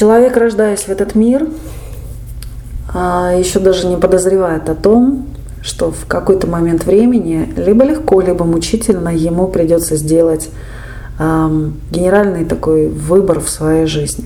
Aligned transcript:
Человек, 0.00 0.34
рождаясь 0.38 0.84
в 0.84 0.88
этот 0.88 1.14
мир, 1.14 1.46
а, 2.94 3.34
еще 3.34 3.58
даже 3.58 3.86
не 3.86 3.98
подозревает 3.98 4.70
о 4.70 4.74
том, 4.74 5.26
что 5.60 5.90
в 5.90 6.06
какой-то 6.06 6.46
момент 6.46 6.86
времени 6.86 7.52
либо 7.54 7.84
легко, 7.84 8.22
либо 8.22 8.46
мучительно 8.46 9.10
ему 9.14 9.48
придется 9.48 9.96
сделать 9.96 10.48
генеральный 11.18 12.46
такой 12.46 12.88
выбор 12.88 13.40
в 13.40 13.50
своей 13.50 13.84
жизни. 13.84 14.24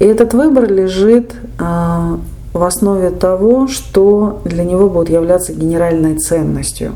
И 0.00 0.04
этот 0.06 0.34
выбор 0.34 0.68
лежит 0.68 1.36
а, 1.60 2.18
в 2.52 2.64
основе 2.64 3.10
того, 3.10 3.68
что 3.68 4.42
для 4.44 4.64
него 4.64 4.90
будет 4.90 5.08
являться 5.08 5.52
генеральной 5.52 6.18
ценностью. 6.18 6.94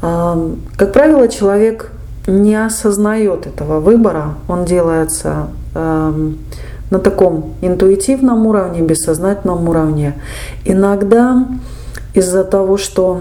Как 0.00 0.94
правило, 0.94 1.28
человек 1.28 1.92
не 2.26 2.54
осознает 2.54 3.46
этого 3.46 3.80
выбора, 3.80 4.36
он 4.48 4.64
делается 4.64 5.48
на 6.90 6.98
таком 6.98 7.54
интуитивном 7.60 8.46
уровне, 8.46 8.80
бессознательном 8.80 9.68
уровне. 9.68 10.14
Иногда 10.64 11.46
из-за 12.14 12.44
того, 12.44 12.76
что 12.76 13.20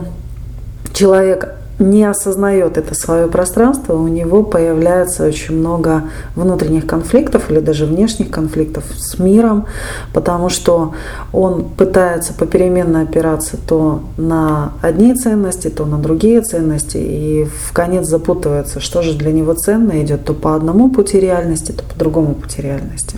человек 0.94 1.57
не 1.80 2.04
осознает 2.04 2.78
это 2.78 2.96
свое 2.96 3.28
пространство, 3.28 3.94
у 3.94 4.08
него 4.08 4.44
появляется 4.44 5.26
очень 5.26 5.58
много 5.58 6.04
внутренних 6.36 6.88
конфликтов 6.88 7.52
или 7.52 7.60
даже 7.60 7.86
внешних 7.86 8.32
конфликтов 8.32 8.84
с 8.96 9.20
миром, 9.20 9.66
потому 10.14 10.50
что 10.50 10.94
он 11.32 11.66
пытается 11.66 12.34
попеременно 12.34 13.02
опираться 13.02 13.58
то 13.58 14.02
на 14.18 14.74
одни 14.82 15.14
ценности, 15.14 15.70
то 15.70 15.86
на 15.86 16.00
другие 16.00 16.42
ценности, 16.42 16.98
и 16.98 17.46
в 17.46 17.74
конец 17.74 18.08
запутывается, 18.08 18.80
что 18.80 19.04
же 19.04 19.14
для 19.14 19.32
него 19.32 19.54
ценно, 19.54 20.02
идет 20.04 20.26
то 20.26 20.34
по 20.34 20.56
одному 20.56 20.90
пути 20.90 21.20
реальности, 21.20 21.72
то 21.72 21.84
по 21.84 21.98
другому 21.98 22.34
пути 22.34 22.62
реальности. 22.62 23.18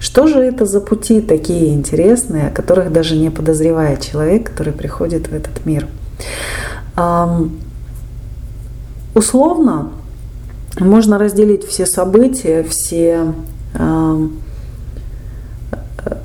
Что 0.00 0.26
же 0.26 0.40
это 0.40 0.66
за 0.66 0.80
пути 0.80 1.20
такие 1.20 1.72
интересные, 1.72 2.48
о 2.48 2.50
которых 2.50 2.92
даже 2.92 3.16
не 3.16 3.30
подозревает 3.30 4.00
человек, 4.00 4.50
который 4.50 4.72
приходит 4.72 5.28
в 5.28 5.34
этот 5.34 5.64
мир? 5.64 5.86
Условно 9.16 9.92
можно 10.78 11.18
разделить 11.18 11.66
все 11.66 11.86
события, 11.86 12.62
все, 12.62 13.32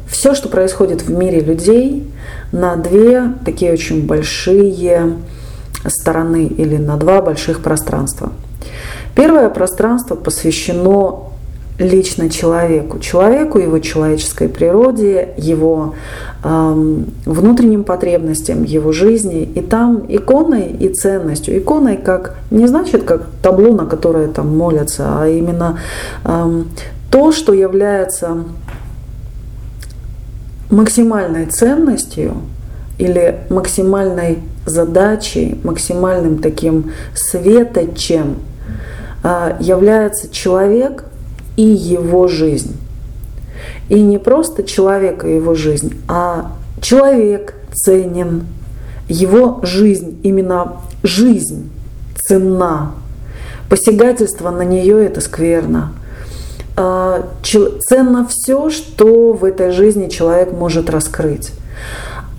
все, 0.09 0.35
что 0.35 0.49
происходит 0.49 1.01
в 1.01 1.09
мире 1.09 1.39
людей, 1.39 2.11
на 2.51 2.75
две 2.75 3.31
такие 3.45 3.71
очень 3.71 4.05
большие 4.05 5.15
стороны 5.87 6.47
или 6.47 6.75
на 6.75 6.97
два 6.97 7.21
больших 7.21 7.61
пространства. 7.61 8.33
Первое 9.15 9.49
пространство 9.49 10.15
посвящено 10.15 11.30
лично 11.81 12.29
человеку, 12.29 12.99
человеку, 12.99 13.57
его 13.57 13.79
человеческой 13.79 14.47
природе, 14.47 15.29
его 15.37 15.95
э, 16.43 17.01
внутренним 17.25 17.83
потребностям, 17.83 18.63
его 18.63 18.91
жизни. 18.91 19.43
И 19.43 19.61
там 19.61 20.05
иконой 20.07 20.67
и 20.67 20.89
ценностью. 20.89 21.57
Иконой 21.57 21.97
как 21.97 22.35
не 22.51 22.67
значит 22.67 23.03
как 23.03 23.27
табло, 23.41 23.73
на 23.73 23.85
которое 23.85 24.27
там 24.27 24.55
молятся, 24.55 25.21
а 25.21 25.27
именно 25.27 25.79
э, 26.23 26.63
то, 27.09 27.31
что 27.31 27.51
является 27.51 28.43
максимальной 30.69 31.47
ценностью 31.47 32.35
или 32.99 33.39
максимальной 33.49 34.39
задачей, 34.65 35.59
максимальным 35.63 36.37
таким 36.37 36.91
светочем 37.15 38.35
э, 39.23 39.57
является 39.59 40.31
человек, 40.31 41.05
и 41.57 41.63
его 41.63 42.27
жизнь. 42.27 42.77
И 43.89 44.01
не 44.01 44.17
просто 44.17 44.63
человека 44.63 45.27
и 45.27 45.35
его 45.35 45.53
жизнь, 45.53 46.01
а 46.07 46.53
человек 46.81 47.55
ценен, 47.73 48.45
его 49.07 49.59
жизнь, 49.63 50.19
именно 50.23 50.77
жизнь 51.03 51.69
ценна. 52.15 52.93
Посягательство 53.69 54.49
на 54.49 54.63
нее 54.63 55.05
это 55.05 55.21
скверно. 55.21 55.93
А, 56.77 57.27
ценно 57.43 58.25
все, 58.27 58.69
что 58.69 59.33
в 59.33 59.43
этой 59.43 59.71
жизни 59.71 60.07
человек 60.07 60.51
может 60.53 60.89
раскрыть. 60.89 61.51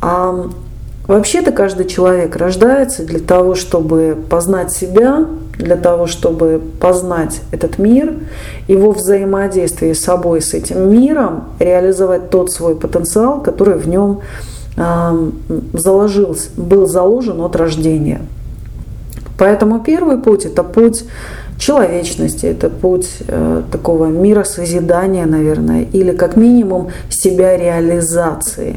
А 0.00 0.50
Вообще-то 1.06 1.50
каждый 1.50 1.87
человек 1.87 2.37
рождается 2.37 3.05
для 3.05 3.19
того, 3.19 3.55
чтобы 3.55 4.17
познать 4.31 4.73
себя, 4.73 5.27
для 5.59 5.77
того, 5.77 6.07
чтобы 6.07 6.61
познать 6.81 7.41
этот 7.51 7.79
мир, 7.79 8.15
его 8.69 8.93
взаимодействие 8.93 9.95
с 9.95 10.01
собой, 10.01 10.41
с 10.41 10.55
этим 10.55 10.91
миром, 10.91 11.45
реализовать 11.59 12.31
тот 12.31 12.51
свой 12.51 12.75
потенциал, 12.75 13.41
который 13.41 13.77
в 13.77 13.89
нем 13.89 14.21
заложился, 15.75 16.49
был 16.57 16.87
заложен 16.87 17.41
от 17.43 17.57
рождения. 17.57 18.23
Поэтому 19.39 19.81
первый 19.81 20.19
путь– 20.19 20.45
это 20.47 20.62
путь 20.62 21.05
человечности, 21.59 22.47
это 22.47 22.71
путь 22.71 23.09
э, 23.27 23.62
такого 23.71 24.07
мира 24.07 24.45
созидания, 24.45 25.27
наверное, 25.27 25.83
или 25.93 26.12
как 26.12 26.37
минимум 26.37 26.91
себя 27.09 27.57
реализации, 27.57 28.77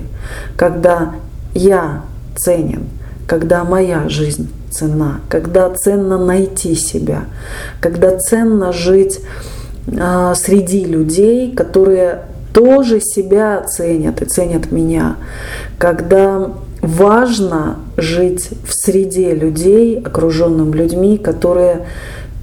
когда 0.58 1.14
я 1.54 2.02
ценен, 2.36 2.84
когда 3.28 3.64
моя 3.64 4.10
жизнь 4.10 4.50
ценна, 4.76 5.22
когда 5.30 5.70
ценно 5.70 6.18
найти 6.18 6.76
себя, 6.76 7.26
когда 7.80 8.18
ценно 8.18 8.72
жить 8.72 9.22
э, 9.88 10.34
среди 10.36 10.86
людей, 10.86 11.54
которые 11.54 12.24
тоже 12.54 13.00
себя 13.02 13.62
ценят 13.62 14.22
и 14.22 14.26
ценят 14.26 14.72
меня, 14.72 15.18
когда 15.78 16.52
важно 16.82 17.78
жить 17.98 18.50
в 18.68 18.74
среде 18.74 19.34
людей, 19.34 20.00
окруженным 20.00 20.74
людьми, 20.74 21.18
которые 21.18 21.88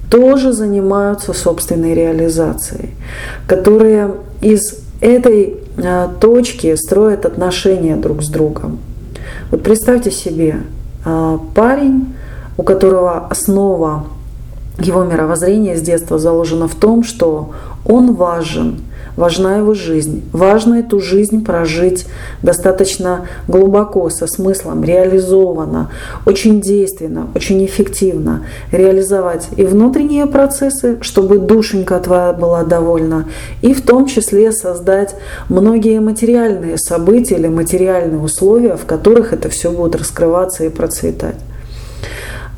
тоже 0.09 0.53
занимаются 0.53 1.33
собственной 1.33 1.93
реализацией, 1.93 2.91
которые 3.47 4.11
из 4.41 4.79
этой 5.01 5.55
э, 5.77 6.07
точки 6.19 6.75
строят 6.75 7.25
отношения 7.25 7.95
друг 7.95 8.21
с 8.23 8.29
другом. 8.29 8.79
Вот 9.49 9.63
представьте 9.63 10.11
себе, 10.11 10.57
а, 11.05 11.39
парень, 11.53 12.13
у 12.57 12.63
которого 12.63 13.27
основа 13.27 14.05
его 14.79 15.03
мировоззрения 15.03 15.75
с 15.75 15.81
детства 15.81 16.17
заложена 16.17 16.67
в 16.67 16.75
том, 16.75 17.03
что 17.03 17.51
он 17.85 18.13
важен– 18.15 18.81
важна 19.15 19.57
его 19.57 19.73
жизнь. 19.73 20.23
Важно 20.31 20.75
эту 20.75 20.99
жизнь 20.99 21.43
прожить 21.43 22.05
достаточно 22.41 23.27
глубоко, 23.47 24.09
со 24.09 24.27
смыслом, 24.27 24.83
реализованно, 24.83 25.91
очень 26.25 26.61
действенно, 26.61 27.27
очень 27.35 27.63
эффективно. 27.65 28.45
Реализовать 28.71 29.47
и 29.55 29.63
внутренние 29.63 30.25
процессы, 30.25 30.97
чтобы 31.01 31.37
душенька 31.39 31.99
твоя 31.99 32.33
была 32.33 32.63
довольна, 32.63 33.25
и 33.61 33.73
в 33.73 33.81
том 33.81 34.05
числе 34.05 34.51
создать 34.51 35.15
многие 35.49 35.99
материальные 35.99 36.77
события 36.77 37.35
или 37.35 37.47
материальные 37.47 38.19
условия, 38.19 38.75
в 38.75 38.85
которых 38.85 39.33
это 39.33 39.49
все 39.49 39.71
будет 39.71 39.95
раскрываться 39.95 40.63
и 40.65 40.69
процветать. 40.69 41.35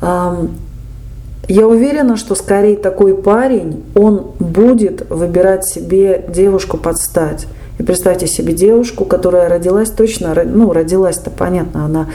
Я 0.00 1.68
уверена, 1.68 2.16
что 2.16 2.34
скорее 2.34 2.76
такой 2.76 3.16
парень, 3.16 3.84
он 3.94 4.32
будет 4.40 5.08
выбирать 5.10 5.64
себе 5.64 6.24
девушку 6.28 6.76
под 6.76 6.98
стать. 6.98 7.46
И 7.78 7.82
представьте 7.82 8.26
себе 8.26 8.52
девушку, 8.54 9.04
которая 9.04 9.48
родилась 9.48 9.90
точно, 9.90 10.34
ну, 10.44 10.72
родилась-то 10.72 11.30
понятно, 11.30 11.84
она 11.84 12.06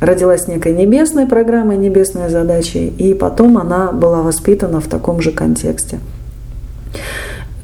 родилась 0.00 0.46
некой 0.46 0.72
небесной 0.72 1.26
программой, 1.26 1.76
небесной 1.76 2.30
задачей, 2.30 2.88
и 2.88 3.12
потом 3.12 3.58
она 3.58 3.92
была 3.92 4.22
воспитана 4.22 4.80
в 4.80 4.86
таком 4.86 5.20
же 5.20 5.32
контексте. 5.32 5.98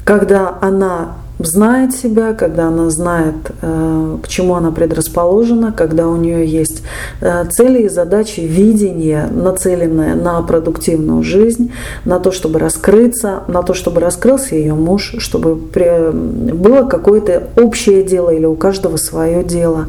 Когда 0.03 0.57
она 0.61 1.15
знает 1.39 1.93
себя, 1.93 2.33
когда 2.33 2.67
она 2.67 2.89
знает, 2.89 3.35
э, 3.61 4.17
к 4.23 4.27
чему 4.27 4.55
она 4.55 4.71
предрасположена, 4.71 5.71
когда 5.71 6.07
у 6.07 6.15
нее 6.15 6.45
есть 6.45 6.81
э, 7.21 7.45
цели 7.51 7.83
и 7.83 7.89
задачи, 7.89 8.39
видение, 8.39 9.27
нацеленное 9.27 10.15
на 10.15 10.41
продуктивную 10.41 11.23
жизнь, 11.23 11.71
на 12.05 12.19
то, 12.19 12.31
чтобы 12.31 12.59
раскрыться, 12.59 13.43
на 13.47 13.61
то, 13.61 13.73
чтобы 13.73 14.01
раскрылся 14.01 14.55
ее 14.55 14.73
муж, 14.73 15.15
чтобы 15.19 15.55
было 15.55 16.87
какое-то 16.87 17.43
общее 17.55 18.03
дело 18.03 18.31
или 18.31 18.45
у 18.45 18.55
каждого 18.55 18.97
свое 18.97 19.43
дело. 19.43 19.87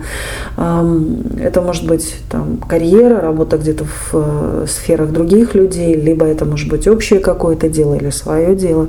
Это 0.56 1.62
может 1.62 1.86
быть 1.86 2.16
там, 2.30 2.58
карьера, 2.58 3.20
работа 3.20 3.56
где-то 3.56 3.84
в 3.84 4.10
э, 4.12 4.66
сферах 4.68 5.12
других 5.12 5.54
людей, 5.54 5.94
либо 5.94 6.26
это 6.26 6.44
может 6.44 6.68
быть 6.68 6.86
общее 6.86 7.20
какое-то 7.20 7.68
дело 7.68 7.94
или 7.94 8.10
свое 8.10 8.54
дело. 8.54 8.88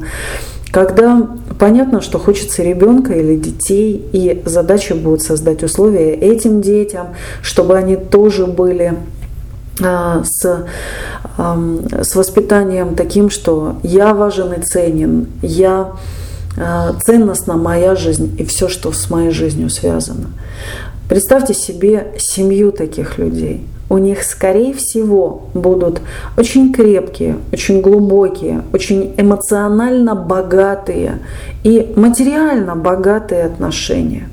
Когда 0.71 1.27
понятно, 1.57 2.01
что 2.01 2.19
хочется 2.19 2.61
ребенка 2.61 3.13
или 3.13 3.35
детей, 3.35 4.07
и 4.13 4.41
задача 4.45 4.93
будет 4.93 5.21
создать 5.21 5.63
условия 5.63 6.13
этим 6.13 6.61
детям, 6.61 7.15
чтобы 7.41 7.75
они 7.75 7.95
тоже 7.95 8.45
были 8.45 8.95
а, 9.81 10.23
с, 10.23 10.65
с 11.37 12.15
воспитанием 12.15 12.95
таким, 12.95 13.29
что 13.29 13.77
я 13.81 14.13
важен 14.13 14.53
и 14.53 14.61
ценен, 14.61 15.27
я 15.41 15.93
э, 16.57 16.93
ценностна 17.03 17.55
моя 17.55 17.95
жизнь 17.95 18.35
и 18.37 18.45
все, 18.45 18.67
что 18.67 18.91
с 18.91 19.09
моей 19.09 19.31
жизнью 19.31 19.69
связано. 19.69 20.27
Представьте 21.07 21.53
себе 21.53 22.13
семью 22.17 22.71
таких 22.71 23.17
людей. 23.17 23.65
У 23.89 23.97
них, 23.97 24.23
скорее 24.23 24.73
всего, 24.75 25.49
будут 25.55 26.01
очень 26.37 26.71
крепкие, 26.71 27.37
очень 27.51 27.81
глубокие, 27.81 28.61
очень 28.71 29.15
эмоционально 29.17 30.13
богатые 30.13 31.19
и 31.63 31.91
материально 31.95 32.75
богатые 32.75 33.45
отношения. 33.45 34.29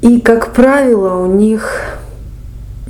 И, 0.00 0.20
как 0.20 0.52
правило, 0.52 1.22
у 1.22 1.26
них 1.26 2.00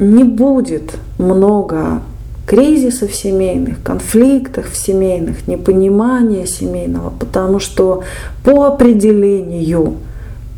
не 0.01 0.25
будет 0.25 0.97
много 1.19 2.01
кризисов 2.47 3.15
семейных, 3.15 3.83
конфликтов 3.83 4.75
семейных, 4.75 5.47
непонимания 5.47 6.47
семейного, 6.47 7.11
потому 7.11 7.59
что 7.59 8.03
по 8.43 8.65
определению 8.65 9.97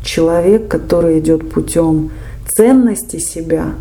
человек, 0.05 0.67
который 0.69 1.19
идет 1.19 1.49
путем 1.51 2.11
ценности 2.47 3.17
себя, 3.17 3.73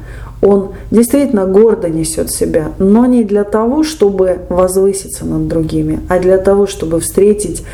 он 0.43 0.73
действительно 0.91 1.47
гордо 1.47 1.89
несет 1.89 2.31
себя, 2.31 2.73
но 2.79 3.07
не 3.07 3.25
для 3.25 3.45
того, 3.45 3.85
чтобы 3.85 4.41
возвыситься 4.49 5.25
над 5.25 5.49
другими, 5.49 6.01
а 6.09 6.19
для 6.19 6.39
того, 6.39 6.67
чтобы 6.67 7.01
встретить 7.01 7.65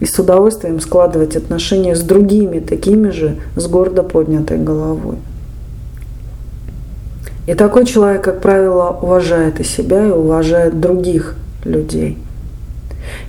и 0.00 0.04
с 0.04 0.18
удовольствием 0.18 0.80
складывать 0.80 1.36
отношения 1.36 1.94
с 1.94 2.02
другими, 2.02 2.58
такими 2.58 3.10
же, 3.10 3.36
с 3.56 3.66
гордо 3.66 4.02
поднятой 4.02 4.58
головой. 4.58 5.16
И 7.46 7.54
такой 7.54 7.86
человек, 7.86 8.22
как 8.24 8.40
правило, 8.40 8.98
уважает 9.00 9.60
и 9.60 9.64
себя, 9.64 10.04
и 10.06 10.10
уважает 10.10 10.80
других 10.80 11.36
людей. 11.64 12.18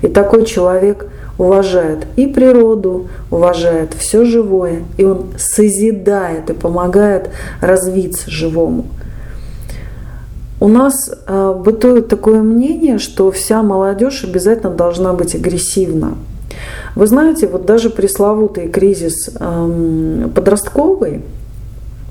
И 0.01 0.07
такой 0.07 0.45
человек 0.45 1.07
уважает 1.37 2.07
и 2.15 2.27
природу, 2.27 3.07
уважает 3.29 3.93
все 3.93 4.25
живое, 4.25 4.83
и 4.97 5.03
он 5.03 5.27
созидает 5.37 6.49
и 6.49 6.53
помогает 6.53 7.29
развиться 7.61 8.29
живому. 8.29 8.85
У 10.59 10.67
нас 10.67 11.11
э, 11.27 11.53
бытует 11.53 12.07
такое 12.07 12.41
мнение, 12.41 12.97
что 12.97 13.31
вся 13.31 13.61
молодежь 13.61 14.23
обязательно 14.23 14.73
должна 14.73 15.13
быть 15.13 15.35
агрессивна. 15.35 16.15
Вы 16.95 17.05
знаете, 17.05 17.47
вот 17.47 17.65
даже 17.65 17.91
пресловутый 17.91 18.67
кризис 18.67 19.29
э, 19.39 20.29
подростковый, 20.33 21.21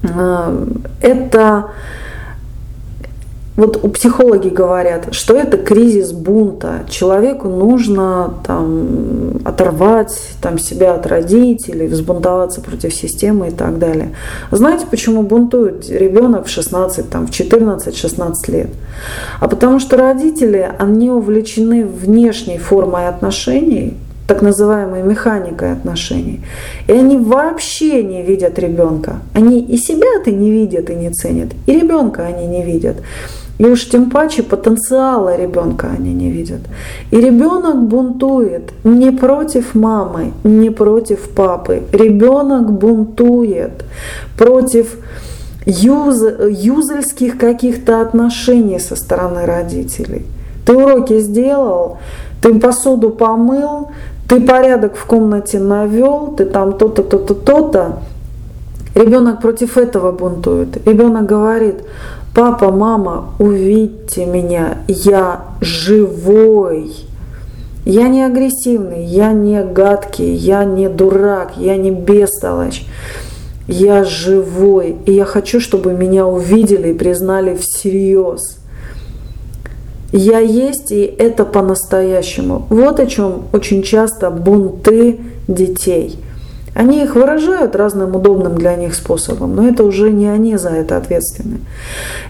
э, 0.04 0.66
это 1.00 1.70
вот 3.56 3.82
у 3.82 3.88
психологи 3.88 4.48
говорят, 4.48 5.08
что 5.12 5.34
это 5.34 5.56
кризис 5.56 6.12
бунта. 6.12 6.84
Человеку 6.90 7.48
нужно 7.48 8.34
там, 8.46 9.40
оторвать 9.44 10.16
там, 10.42 10.58
себя 10.58 10.94
от 10.94 11.06
родителей, 11.06 11.86
взбунтоваться 11.86 12.60
против 12.60 12.94
системы 12.94 13.48
и 13.48 13.50
так 13.50 13.78
далее. 13.78 14.14
Знаете, 14.50 14.86
почему 14.90 15.22
бунтует 15.22 15.88
ребенок 15.88 16.46
в 16.46 16.50
16, 16.50 17.08
там, 17.08 17.26
в 17.26 17.30
14-16 17.30 18.32
лет? 18.48 18.68
А 19.40 19.48
потому 19.48 19.80
что 19.80 19.96
родители, 19.96 20.70
они 20.78 21.10
увлечены 21.10 21.86
внешней 21.86 22.58
формой 22.58 23.08
отношений, 23.08 23.96
так 24.26 24.42
называемой 24.42 25.02
механикой 25.02 25.72
отношений. 25.72 26.40
И 26.88 26.92
они 26.92 27.16
вообще 27.16 28.02
не 28.02 28.22
видят 28.22 28.58
ребенка. 28.58 29.20
Они 29.32 29.60
и 29.60 29.76
себя-то 29.76 30.30
не 30.30 30.50
видят 30.50 30.90
и 30.90 30.94
не 30.94 31.10
ценят, 31.10 31.50
и 31.66 31.72
ребенка 31.72 32.26
они 32.26 32.46
не 32.46 32.64
видят. 32.64 32.96
И 33.58 33.64
уж 33.64 33.88
тем 33.88 34.10
паче 34.10 34.42
потенциала 34.42 35.36
ребенка 35.36 35.88
они 35.96 36.12
не 36.12 36.30
видят. 36.30 36.60
И 37.10 37.16
ребенок 37.16 37.82
бунтует 37.82 38.72
не 38.84 39.10
против 39.10 39.74
мамы, 39.74 40.32
не 40.44 40.70
против 40.70 41.30
папы. 41.30 41.82
Ребенок 41.92 42.72
бунтует 42.72 43.84
против 44.36 44.96
юз, 45.64 46.22
юзельских 46.50 47.38
каких-то 47.38 48.02
отношений 48.02 48.78
со 48.78 48.94
стороны 48.94 49.46
родителей. 49.46 50.26
Ты 50.66 50.74
уроки 50.74 51.18
сделал, 51.20 51.98
ты 52.42 52.58
посуду 52.58 53.10
помыл, 53.10 53.88
ты 54.28 54.40
порядок 54.40 54.96
в 54.96 55.04
комнате 55.06 55.60
навел, 55.60 56.34
ты 56.36 56.44
там 56.44 56.74
то-то, 56.74 57.02
то-то, 57.02 57.34
то-то. 57.34 57.98
Ребенок 58.94 59.42
против 59.42 59.76
этого 59.76 60.10
бунтует. 60.10 60.86
Ребенок 60.86 61.26
говорит, 61.26 61.76
папа, 62.36 62.70
мама, 62.70 63.32
увидьте 63.38 64.26
меня, 64.26 64.78
я 64.88 65.46
живой. 65.62 66.92
Я 67.86 68.08
не 68.08 68.22
агрессивный, 68.24 69.04
я 69.04 69.32
не 69.32 69.64
гадкий, 69.64 70.34
я 70.34 70.64
не 70.64 70.90
дурак, 70.90 71.52
я 71.56 71.78
не 71.78 71.90
бестолочь. 71.90 72.84
Я 73.68 74.04
живой, 74.04 74.96
и 75.06 75.12
я 75.12 75.24
хочу, 75.24 75.60
чтобы 75.60 75.94
меня 75.94 76.26
увидели 76.26 76.90
и 76.90 76.94
признали 76.94 77.56
всерьез. 77.56 78.58
Я 80.12 80.38
есть, 80.38 80.92
и 80.92 81.02
это 81.02 81.46
по-настоящему. 81.46 82.66
Вот 82.68 83.00
о 83.00 83.06
чем 83.06 83.44
очень 83.52 83.82
часто 83.82 84.30
бунты 84.30 85.20
детей. 85.48 86.18
Они 86.76 87.02
их 87.02 87.14
выражают 87.14 87.74
разным 87.74 88.14
удобным 88.14 88.58
для 88.58 88.76
них 88.76 88.94
способом, 88.94 89.56
но 89.56 89.66
это 89.66 89.82
уже 89.82 90.12
не 90.12 90.28
они 90.28 90.58
за 90.58 90.68
это 90.68 90.98
ответственны. 90.98 91.60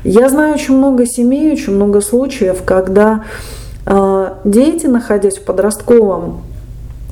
Я 0.04 0.28
знаю 0.28 0.54
очень 0.54 0.76
много 0.76 1.04
семей, 1.04 1.52
очень 1.52 1.74
много 1.74 2.00
случаев, 2.00 2.62
когда 2.64 3.24
э, 3.86 4.28
дети, 4.44 4.86
находясь 4.86 5.38
в 5.38 5.44
подростковом 5.44 6.42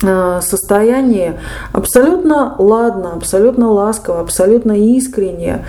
э, 0.00 0.40
состоянии, 0.42 1.32
абсолютно 1.72 2.54
ладно, 2.56 3.14
абсолютно 3.14 3.68
ласково, 3.68 4.20
абсолютно 4.20 4.78
искренне 4.78 5.66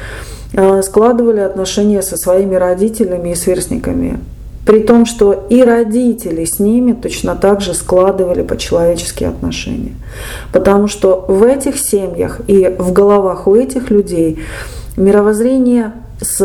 э, 0.54 0.84
складывали 0.84 1.40
отношения 1.40 2.04
со 2.04 2.16
своими 2.16 2.54
родителями 2.54 3.32
и 3.32 3.36
сверстниками. 3.36 4.20
При 4.66 4.80
том, 4.80 5.06
что 5.06 5.46
и 5.50 5.62
родители 5.62 6.44
с 6.44 6.60
ними 6.60 6.94
точно 6.94 7.36
так 7.36 7.62
же 7.62 7.74
складывали 7.74 8.42
по-человеческие 8.42 9.30
отношения. 9.30 9.94
Потому 10.52 10.88
что 10.88 11.24
в 11.28 11.44
этих 11.44 11.78
семьях 11.78 12.42
и 12.48 12.76
в 12.78 12.92
головах 12.92 13.48
у 13.48 13.56
этих 13.56 13.92
людей 13.92 14.40
мировоззрение 14.98 15.94
с 16.20 16.42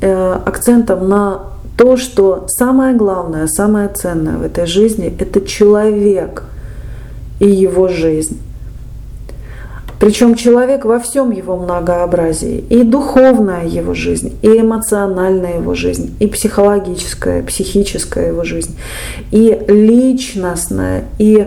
э, 0.00 0.38
акцентом 0.44 1.08
на 1.08 1.40
то, 1.76 1.96
что 1.96 2.44
самое 2.48 2.94
главное, 2.94 3.46
самое 3.46 3.88
ценное 3.88 4.36
в 4.36 4.42
этой 4.42 4.66
жизни– 4.66 5.14
это 5.18 5.40
человек 5.40 6.44
и 7.40 7.48
его 7.48 7.88
жизнь. 7.88 8.40
Причем 9.98 10.34
человек 10.34 10.84
во 10.84 10.98
всем 10.98 11.30
его 11.30 11.56
многообразии. 11.56 12.64
И 12.68 12.82
духовная 12.82 13.66
его 13.66 13.94
жизнь, 13.94 14.36
и 14.42 14.48
эмоциональная 14.48 15.58
его 15.58 15.74
жизнь, 15.74 16.14
и 16.20 16.26
психологическая, 16.26 17.42
психическая 17.42 18.28
его 18.28 18.44
жизнь, 18.44 18.76
и 19.30 19.58
личностная, 19.68 21.04
и 21.18 21.46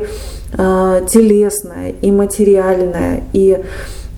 э, 0.57 1.01
телесная, 1.07 1.93
и 2.01 2.11
материальная, 2.11 3.23
и 3.33 3.59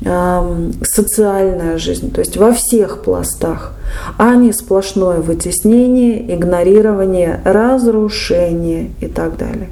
э, 0.04 0.72
социальная 0.84 1.78
жизнь. 1.78 2.12
То 2.14 2.20
есть 2.22 2.38
во 2.38 2.54
всех 2.54 3.04
пластах, 3.04 3.74
а 4.18 4.36
не 4.36 4.54
сплошное 4.54 5.20
вытеснение, 5.20 6.34
игнорирование, 6.34 7.42
разрушение 7.44 8.92
и 9.02 9.08
так 9.08 9.38
далее. 9.38 9.70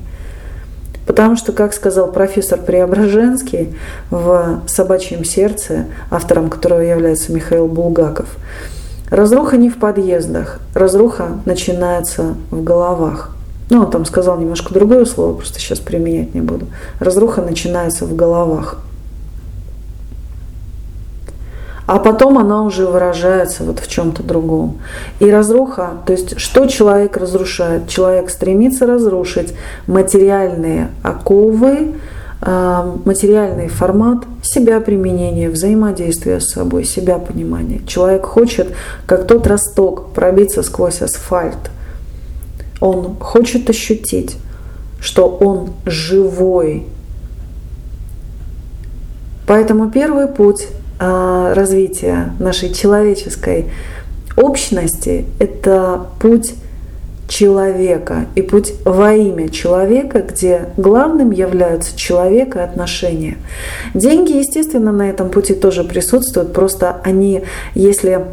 Потому 1.10 1.36
что, 1.36 1.54
как 1.54 1.74
сказал 1.74 2.12
профессор 2.12 2.60
Преображенский 2.60 3.76
в 4.12 4.62
«Собачьем 4.68 5.26
сердце», 5.26 5.86
автором 6.12 6.52
которого 6.52 6.82
является 6.82 7.34
Михаил 7.34 7.66
Булгаков, 7.66 8.38
разруха 9.10 9.58
не 9.58 9.72
в 9.72 9.80
подъездах, 9.80 10.60
разруха 10.76 11.40
начинается 11.46 12.36
в 12.52 12.64
головах. 12.64 13.32
Ну, 13.72 13.80
он 13.80 13.90
там 13.90 14.06
сказал 14.06 14.38
немножко 14.38 14.72
другое 14.72 15.06
слово, 15.06 15.34
просто 15.34 15.60
сейчас 15.60 15.80
применять 15.80 16.36
не 16.36 16.42
буду. 16.42 16.68
Разруха 17.00 17.42
начинается 17.42 18.06
в 18.06 18.16
головах 18.16 18.78
а 21.90 21.98
потом 21.98 22.38
она 22.38 22.62
уже 22.62 22.86
выражается 22.86 23.64
вот 23.64 23.80
в 23.80 23.88
чем-то 23.88 24.22
другом. 24.22 24.78
И 25.20 25.28
разруха, 25.32 25.94
то 26.06 26.14
есть 26.14 26.40
что 26.40 26.68
человек 26.68 27.18
разрушает? 27.18 27.88
Человек 27.88 28.30
стремится 28.30 28.86
разрушить 28.86 29.56
материальные 29.88 30.92
оковы, 31.02 31.96
а, 32.42 32.96
материальный 33.06 33.70
формат 33.70 34.20
себя 34.44 34.82
применения, 34.82 35.50
взаимодействия 35.50 36.40
с 36.40 36.52
собой, 36.52 36.84
себя 36.84 37.18
понимания. 37.18 37.82
Человек 37.88 38.24
хочет, 38.24 38.68
как 39.08 39.26
тот 39.26 39.48
росток, 39.48 40.14
пробиться 40.14 40.62
сквозь 40.62 41.02
асфальт. 41.02 41.72
Он 42.82 43.16
хочет 43.20 43.68
ощутить, 43.68 44.38
что 45.02 45.28
он 45.28 45.72
живой. 45.88 46.86
Поэтому 49.48 49.90
первый 49.90 50.28
путь 50.28 50.68
развития 51.00 52.34
нашей 52.40 52.74
человеческой 52.74 53.66
общности– 54.36 55.26
это 55.40 56.08
путь 56.20 56.54
человека 57.30 58.26
и 58.36 58.42
путь 58.42 58.74
во 58.84 59.14
имя 59.14 59.50
человека, 59.50 60.22
где 60.22 60.70
главным 60.78 61.32
являются 61.32 61.96
человек 61.96 62.56
и 62.56 62.60
отношения. 62.60 63.38
Деньги, 63.94 64.34
естественно, 64.34 64.92
на 64.92 65.10
этом 65.10 65.30
пути 65.30 65.54
тоже 65.54 65.84
присутствуют, 65.84 66.54
просто 66.54 67.00
они, 67.04 67.44
если 67.76 68.26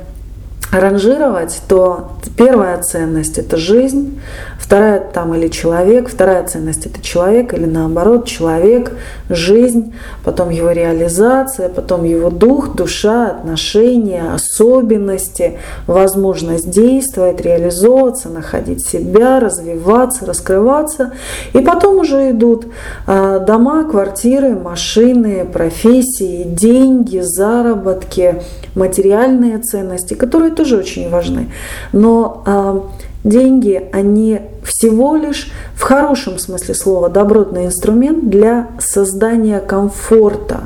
ранжировать, 0.73 1.63
то 1.69 2.13
первая 2.37 2.83
ценность– 2.83 3.39
это 3.39 3.57
жизнь, 3.57 4.21
вторая 4.59 5.01
там 5.01 5.35
или 5.35 5.49
человек, 5.49 6.09
вторая 6.09 6.45
ценность– 6.47 6.87
это 6.87 7.01
человек 7.01 7.55
или 7.55 7.67
наоборот 7.67 8.27
человек, 8.27 8.93
жизнь, 9.29 9.95
потом 10.25 10.51
его 10.51 10.73
реализация, 10.73 11.69
потом 11.69 12.05
его 12.05 12.31
дух, 12.31 12.75
душа, 12.75 13.29
отношения, 13.29 14.33
особенности, 14.35 15.59
возможность 15.87 16.69
действовать, 16.69 17.41
реализовываться, 17.41 18.29
находить 18.29 18.87
себя, 18.87 19.41
развиваться, 19.41 20.27
раскрываться. 20.27 21.13
И 21.53 21.61
потом 21.61 22.01
уже 22.01 22.33
идут 22.33 22.67
а, 23.07 23.39
дома, 23.39 23.85
квартиры, 23.85 24.57
машины, 24.57 25.45
профессии, 25.45 26.43
деньги, 26.45 27.21
заработки, 27.23 28.43
материальные 28.75 29.59
ценности, 29.59 30.15
которые 30.15 30.56
тоже 30.57 30.79
очень 30.79 31.11
важны. 31.11 31.51
Но 31.93 32.43
э, 32.47 32.81
деньги, 33.25 33.89
они 33.93 34.41
всего 34.65 35.17
лишь 35.17 35.53
в 35.75 35.83
хорошем 35.83 36.39
смысле 36.39 36.75
слова 36.75 37.09
добротный 37.09 37.67
инструмент 37.67 38.29
для 38.29 38.69
создания 38.79 39.61
комфорта 39.61 40.65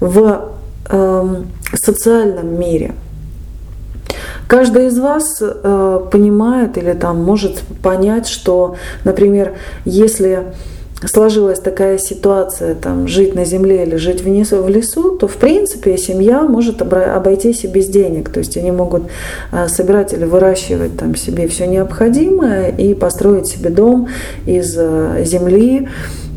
в 0.00 0.50
э, 0.88 1.42
социальном 1.74 2.58
мире. 2.58 2.94
Каждый 4.48 4.88
из 4.88 4.98
вас 4.98 5.40
э, 5.40 6.00
понимает 6.10 6.76
или 6.76 6.92
там 6.92 7.22
может 7.22 7.60
понять, 7.82 8.26
что, 8.26 8.74
например, 9.04 9.54
если 9.84 10.54
сложилась 11.06 11.60
такая 11.60 11.98
ситуация, 11.98 12.74
там, 12.74 13.08
жить 13.08 13.34
на 13.34 13.44
земле 13.44 13.84
или 13.84 13.96
жить 13.96 14.22
внизу 14.22 14.62
в 14.62 14.68
лесу, 14.68 15.16
то, 15.16 15.28
в 15.28 15.36
принципе, 15.36 15.96
семья 15.96 16.42
может 16.42 16.82
обойтись 16.82 17.64
и 17.64 17.68
без 17.68 17.88
денег. 17.88 18.28
То 18.30 18.40
есть 18.40 18.56
они 18.56 18.70
могут 18.70 19.04
а, 19.50 19.68
собирать 19.68 20.12
или 20.12 20.24
выращивать 20.24 20.96
там 20.96 21.16
себе 21.16 21.48
все 21.48 21.66
необходимое 21.66 22.68
и 22.68 22.94
построить 22.94 23.46
себе 23.46 23.70
дом 23.70 24.08
из 24.46 24.76
а, 24.78 25.22
земли, 25.24 25.88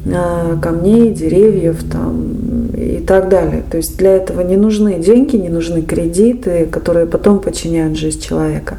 а, 0.05 0.57
камней, 0.61 1.11
деревьев 1.11 1.83
там, 1.91 2.67
и 2.75 3.03
так 3.05 3.29
далее. 3.29 3.63
То 3.69 3.77
есть 3.77 3.97
для 3.97 4.15
этого 4.15 4.41
не 4.41 4.57
нужны 4.57 4.95
деньги, 4.99 5.35
не 5.35 5.49
нужны 5.49 5.81
кредиты, 5.81 6.65
которые 6.65 7.05
потом 7.05 7.39
подчиняют 7.39 7.97
жизнь 7.97 8.21
человека. 8.21 8.77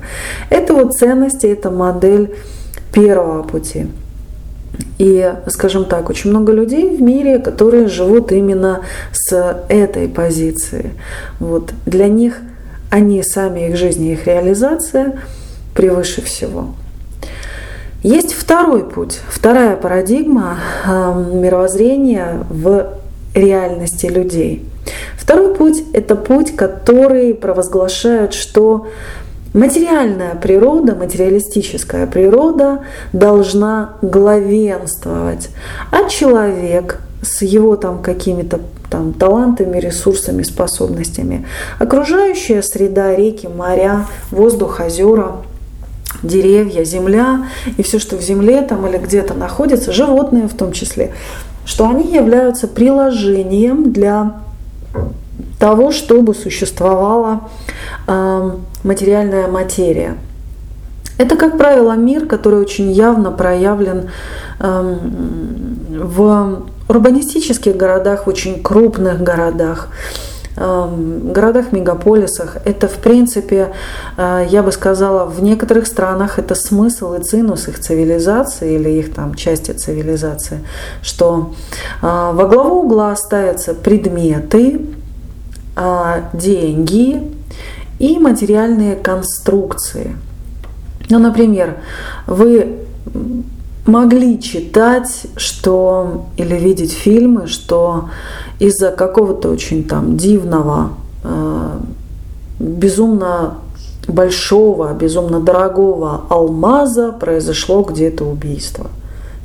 Это 0.51 0.75
вот 0.75 0.95
ценности, 0.95 1.47
это 1.47 1.71
модель 1.71 2.35
первого 2.93 3.43
пути. 3.43 3.87
И, 4.99 5.35
скажем 5.49 5.85
так, 5.85 6.09
очень 6.11 6.31
много 6.31 6.53
людей 6.53 6.97
в 6.97 7.03
мире, 7.03 7.39
которые 7.39 7.89
живут 7.89 8.33
именно 8.33 8.81
с 9.13 9.65
этой 9.69 10.09
позиции. 10.09 10.93
Вот. 11.41 11.73
Для 11.85 12.09
них 12.09 12.39
они 12.91 13.23
сами, 13.23 13.69
их 13.69 13.77
жизнь 13.77 14.05
и 14.05 14.13
их 14.13 14.27
реализация 14.27 15.19
превыше 15.75 16.23
всего. 16.23 16.75
Есть 18.03 18.35
второй 18.35 18.89
путь, 18.89 19.21
вторая 19.29 19.77
парадигма 19.77 20.59
э, 20.87 21.25
мировоззрения 21.33 22.45
в 22.51 22.93
реальности 23.35 24.07
людей. 24.07 24.65
Второй 25.17 25.55
путь– 25.55 25.83
это 25.95 26.15
путь, 26.15 26.55
который 26.55 27.35
провозглашает, 27.35 28.35
что 28.35 28.89
Материальная 29.55 30.35
природа, 30.35 30.97
материалистическая 30.97 32.09
природа 32.09 32.81
должна 33.13 33.95
главенствовать, 34.03 35.49
а 35.93 36.09
человек 36.09 37.01
с 37.23 37.43
его 37.43 37.77
там 37.77 38.03
какими-то 38.03 38.59
там 38.91 39.13
талантами, 39.13 39.79
ресурсами, 39.79 40.43
способностями, 40.43 41.47
окружающая 41.79 42.65
среда, 42.65 43.15
реки, 43.15 43.47
моря, 43.47 44.07
воздух, 44.33 44.81
озера, 44.81 45.37
деревья, 46.25 46.83
земля 46.83 47.47
и 47.77 47.83
все, 47.85 48.01
что 48.01 48.17
в 48.17 48.23
земле 48.23 48.61
там 48.63 48.85
или 48.89 48.99
где-то 48.99 49.35
находится, 49.35 49.93
животные 49.93 50.49
в 50.49 50.55
том 50.55 50.73
числе, 50.73 51.13
что 51.65 51.89
они 51.89 52.13
являются 52.13 52.67
приложением 52.67 53.93
для 53.93 54.35
того, 55.59 55.93
чтобы 55.93 56.35
существовала 56.35 57.49
э, 58.07 58.51
материальная 58.83 59.49
материя. 59.49 60.17
Это, 61.17 61.37
как 61.37 61.57
правило, 61.57 61.93
мир, 61.93 62.27
который 62.27 62.61
очень 62.61 62.91
явно 62.91 63.31
проявлен 63.31 64.11
э, 64.59 64.99
в 65.91 66.63
урбанистических 66.89 67.77
городах, 67.77 68.27
в 68.27 68.29
очень 68.29 68.63
крупных 68.63 69.23
городах 69.23 69.89
эм, 70.57 71.33
городах, 71.33 71.73
мегаполисах. 71.73 72.59
Это, 72.65 72.89
в 72.89 72.97
принципе, 72.97 73.73
э, 74.17 74.47
я 74.49 74.63
бы 74.63 74.73
сказала, 74.73 75.25
в 75.27 75.43
некоторых 75.43 75.87
странах 75.87 76.39
это 76.39 76.55
смысл 76.55 77.15
и 77.15 77.23
цинус 77.23 77.69
их 77.69 77.79
цивилизации 77.79 78.75
или 78.75 78.91
их 78.91 79.15
там 79.15 79.35
части 79.35 79.73
цивилизации, 79.73 80.65
что 81.03 81.55
э, 82.03 82.07
во 82.07 82.47
главу 82.47 82.83
угла 82.83 83.15
ставятся 83.17 83.75
предметы, 83.75 84.81
деньги 86.33 87.23
и 87.99 88.19
материальные 88.19 88.97
конструкции. 88.97 90.17
Ну, 91.11 91.19
например, 91.19 91.77
вы 92.27 92.79
могли 93.87 94.41
читать, 94.41 95.27
что 95.37 96.27
или 96.37 96.55
видеть 96.55 96.93
фильмы, 96.93 97.47
что 97.47 98.09
из-за 98.59 98.91
какого-то 98.91 99.51
очень 99.51 99.85
там 99.85 100.17
дивного, 100.17 100.91
э, 101.23 101.79
безумно 102.59 103.55
большого, 104.09 104.93
безумно 104.95 105.41
дорогого 105.41 106.23
алмаза 106.29 107.13
произошло 107.13 107.83
где-то 107.83 108.25
убийство. 108.25 108.87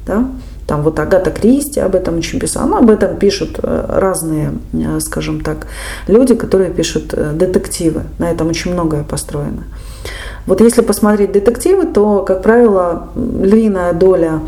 Да? 0.06 0.26
Там 0.70 0.84
вот 0.84 1.00
Агата 1.00 1.32
Кристи 1.32 1.80
об 1.80 1.96
этом 1.96 2.20
очень 2.20 2.40
писала. 2.40 2.68
Ну, 2.68 2.78
об 2.78 2.92
этом 2.92 3.18
пишут 3.18 3.60
э, 3.64 3.86
разные, 3.90 4.52
э, 4.72 5.00
скажем 5.00 5.42
так, 5.42 5.66
люди, 6.08 6.36
которые 6.36 6.70
пишут 6.70 7.12
э, 7.12 7.32
детективы. 7.34 8.02
На 8.20 8.30
этом 8.30 8.50
очень 8.50 8.74
многое 8.74 9.04
построено. 9.04 9.64
Вот 10.46 10.62
если 10.62 10.82
посмотреть 10.82 11.32
детективы, 11.32 11.88
то, 11.88 12.22
как 12.22 12.44
правило, 12.44 13.08
львиная 13.16 13.94
доля 13.94 14.42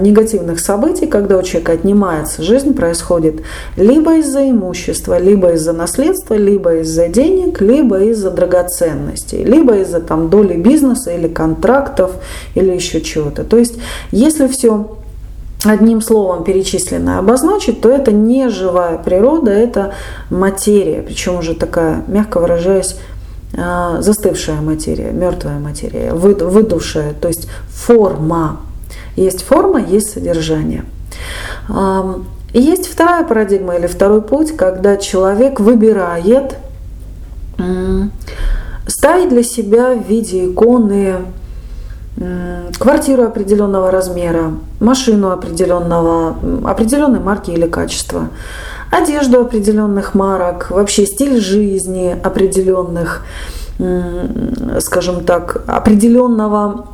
негативных 0.00 0.60
событий, 0.60 1.06
когда 1.06 1.38
у 1.38 1.42
человека 1.42 1.72
отнимается 1.72 2.42
жизнь, 2.42 2.74
происходит 2.74 3.42
либо 3.76 4.18
из-за 4.18 4.50
имущества, 4.50 5.18
либо 5.18 5.52
из-за 5.52 5.72
наследства, 5.72 6.34
либо 6.34 6.74
из-за 6.80 7.08
денег, 7.08 7.62
либо 7.62 8.00
из-за 8.00 8.30
драгоценностей, 8.30 9.44
либо 9.44 9.78
из-за 9.78 10.00
там, 10.00 10.28
доли 10.28 10.56
бизнеса 10.56 11.12
или 11.12 11.26
контрактов 11.26 12.10
или 12.54 12.70
еще 12.70 13.00
чего-то. 13.00 13.44
То 13.44 13.56
есть, 13.56 13.78
если 14.10 14.46
все 14.46 14.98
одним 15.70 16.00
словом 16.00 16.44
перечисленное 16.44 17.18
обозначить, 17.18 17.80
то 17.80 17.88
это 17.88 18.12
не 18.12 18.48
живая 18.48 18.98
природа, 18.98 19.50
это 19.50 19.94
материя, 20.30 21.02
причем 21.02 21.38
уже 21.38 21.54
такая, 21.54 22.02
мягко 22.06 22.40
выражаясь, 22.40 22.96
а, 23.56 24.00
застывшая 24.00 24.60
материя, 24.60 25.10
мертвая 25.10 25.58
материя, 25.58 26.12
выдувшая, 26.14 27.14
то 27.14 27.28
есть 27.28 27.48
форма. 27.68 28.60
Есть 29.16 29.42
форма, 29.42 29.80
есть 29.80 30.10
содержание. 30.10 30.84
И 31.68 32.60
есть 32.60 32.86
вторая 32.86 33.24
парадигма 33.24 33.76
или 33.76 33.86
второй 33.86 34.22
путь, 34.22 34.56
когда 34.56 34.96
человек 34.96 35.60
выбирает 35.60 36.56
ставить 38.86 39.28
для 39.28 39.42
себя 39.42 39.94
в 39.94 40.08
виде 40.08 40.46
иконы 40.46 41.16
квартиру 42.78 43.24
определенного 43.24 43.90
размера, 43.90 44.52
машину 44.80 45.30
определенного, 45.30 46.36
определенной 46.64 47.20
марки 47.20 47.50
или 47.50 47.66
качества, 47.66 48.28
одежду 48.90 49.40
определенных 49.40 50.14
марок, 50.14 50.70
вообще 50.70 51.06
стиль 51.06 51.40
жизни 51.40 52.16
определенных, 52.22 53.24
скажем 54.80 55.24
так, 55.24 55.64
определенного 55.66 56.86
Э, 56.86 56.91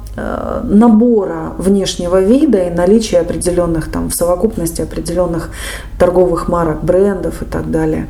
набора 0.62 1.52
внешнего 1.58 2.20
вида 2.20 2.64
и 2.64 2.70
наличия 2.70 3.20
определенных 3.20 3.90
там 3.90 4.08
в 4.08 4.14
совокупности 4.14 4.82
определенных 4.82 5.50
торговых 5.98 6.48
марок, 6.48 6.82
брендов 6.82 7.42
и 7.42 7.44
так 7.44 7.70
далее. 7.70 8.06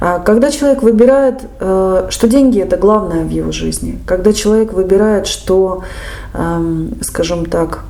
А 0.00 0.18
когда 0.18 0.50
человек 0.50 0.82
выбирает, 0.82 1.40
э, 1.60 2.06
что 2.10 2.28
деньги 2.28 2.60
это 2.60 2.76
главное 2.76 3.24
в 3.24 3.30
его 3.30 3.52
жизни, 3.52 3.98
когда 4.06 4.32
человек 4.32 4.72
выбирает, 4.72 5.26
что, 5.26 5.84
эм, 6.34 6.94
скажем 7.02 7.46
так, 7.46 7.84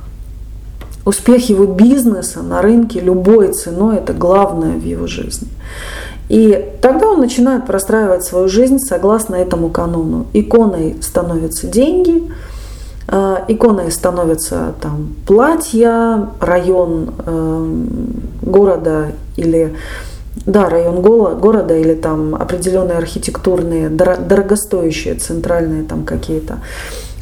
успех 1.05 1.49
его 1.49 1.65
бизнеса 1.65 2.41
на 2.41 2.61
рынке 2.61 2.99
любой 2.99 3.53
ценой 3.53 3.97
это 3.97 4.13
главное 4.13 4.77
в 4.77 4.83
его 4.83 5.07
жизни. 5.07 5.47
И 6.29 6.71
тогда 6.81 7.09
он 7.09 7.19
начинает 7.19 7.65
простраивать 7.65 8.23
свою 8.23 8.47
жизнь 8.47 8.79
согласно 8.79 9.35
этому 9.35 9.69
канону. 9.69 10.27
Иконой 10.33 10.95
становятся 11.01 11.67
деньги– 11.67 12.23
э, 12.31 12.52
иконой 13.47 13.91
становится 13.91 14.73
там 14.81 15.15
платья, 15.27 16.29
район 16.39 17.13
э, 17.25 17.75
города 18.41 19.11
или 19.35 19.75
да, 20.45 20.67
район 20.69 21.01
города 21.01 21.77
или 21.77 21.93
там 21.93 22.35
определенные 22.35 22.97
архитектурные, 22.97 23.89
дорогостоящие 23.89 25.15
центральные 25.15 25.83
там 25.83 26.03
какие-то 26.03 26.59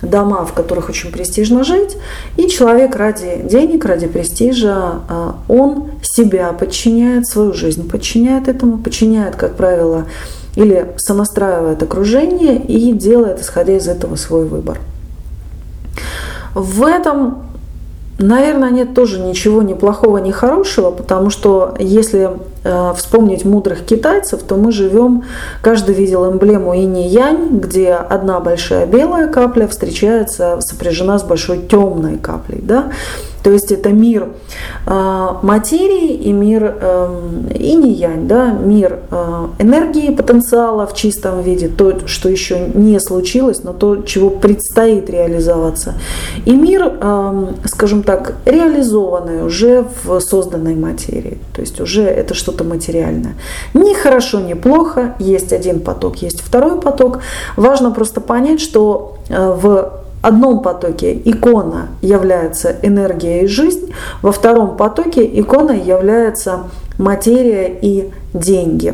дома, 0.01 0.45
в 0.45 0.53
которых 0.53 0.89
очень 0.89 1.11
престижно 1.11 1.63
жить, 1.63 1.97
и 2.37 2.47
человек 2.47 2.95
ради 2.95 3.41
денег, 3.43 3.85
ради 3.85 4.07
престижа, 4.07 5.01
а, 5.07 5.35
он 5.47 5.91
себя 6.01 6.53
подчиняет, 6.53 7.27
свою 7.27 7.53
жизнь 7.53 7.87
подчиняет 7.87 8.47
этому, 8.47 8.79
подчиняет, 8.79 9.35
как 9.35 9.55
правило, 9.55 10.05
или 10.55 10.93
сонастраивает 10.97 11.83
окружение 11.83 12.57
и 12.57 12.93
делает, 12.93 13.41
исходя 13.41 13.77
из 13.77 13.87
этого, 13.87 14.15
свой 14.15 14.45
выбор. 14.45 14.79
В 16.53 16.83
этом 16.83 17.43
Наверное, 18.21 18.69
нет 18.69 18.93
тоже 18.93 19.19
ничего 19.19 19.63
ни 19.63 19.73
плохого, 19.73 20.19
ни 20.19 20.31
хорошего, 20.31 20.91
потому 20.91 21.31
что 21.31 21.75
если 21.79 22.29
э, 22.63 22.93
вспомнить 22.95 23.45
мудрых 23.45 23.83
китайцев, 23.83 24.43
то 24.43 24.55
мы 24.55 24.71
живем, 24.71 25.23
каждый 25.63 25.95
видел 25.95 26.31
эмблему 26.31 26.75
инь-янь, 26.75 27.57
где 27.57 27.93
одна 27.93 28.39
большая 28.39 28.85
белая 28.85 29.27
капля 29.27 29.67
встречается, 29.67 30.59
сопряжена 30.61 31.17
с 31.17 31.23
большой 31.23 31.59
темной 31.59 32.17
каплей. 32.17 32.59
Да? 32.61 32.91
То 33.43 33.51
есть 33.51 33.71
это 33.71 33.89
мир 33.89 34.29
э, 34.85 35.29
материи 35.41 36.13
и 36.13 36.31
мир 36.31 36.75
э, 36.79 37.47
инь-янь, 37.55 38.27
да? 38.27 38.51
мир 38.51 38.99
э, 39.09 39.47
энергии, 39.59 40.13
потенциала 40.13 40.85
в 40.85 40.95
чистом 40.95 41.41
виде, 41.41 41.67
то, 41.67 42.07
что 42.07 42.29
еще 42.29 42.59
не 42.73 42.99
случилось, 42.99 43.63
но 43.63 43.73
то, 43.73 43.97
чего 44.03 44.29
предстоит 44.29 45.09
реализоваться. 45.09 45.95
И 46.45 46.55
мир, 46.55 46.93
э, 47.01 47.47
скажем 47.65 48.03
так, 48.03 48.35
реализованный 48.45 49.45
уже 49.45 49.85
в 50.03 50.19
созданной 50.19 50.75
материи. 50.75 51.39
То 51.55 51.61
есть 51.61 51.79
уже 51.81 52.03
это 52.03 52.33
что-то 52.33 52.63
материальное. 52.63 53.35
Ни 53.73 53.93
хорошо, 53.93 54.39
ни 54.39 54.53
плохо. 54.53 55.15
Есть 55.19 55.51
один 55.51 55.79
поток, 55.79 56.17
есть 56.17 56.41
второй 56.41 56.79
поток. 56.79 57.19
Важно 57.55 57.91
просто 57.91 58.21
понять, 58.21 58.61
что 58.61 59.17
э, 59.29 59.51
в 59.51 60.00
одном 60.21 60.61
потоке 60.61 61.13
икона 61.25 61.89
является 62.01 62.75
энергия 62.81 63.43
и 63.43 63.47
жизнь, 63.47 63.93
во 64.21 64.31
втором 64.31 64.77
потоке 64.77 65.23
икона 65.25 65.71
является 65.71 66.63
материя 66.97 67.77
и 67.81 68.11
деньги. 68.33 68.93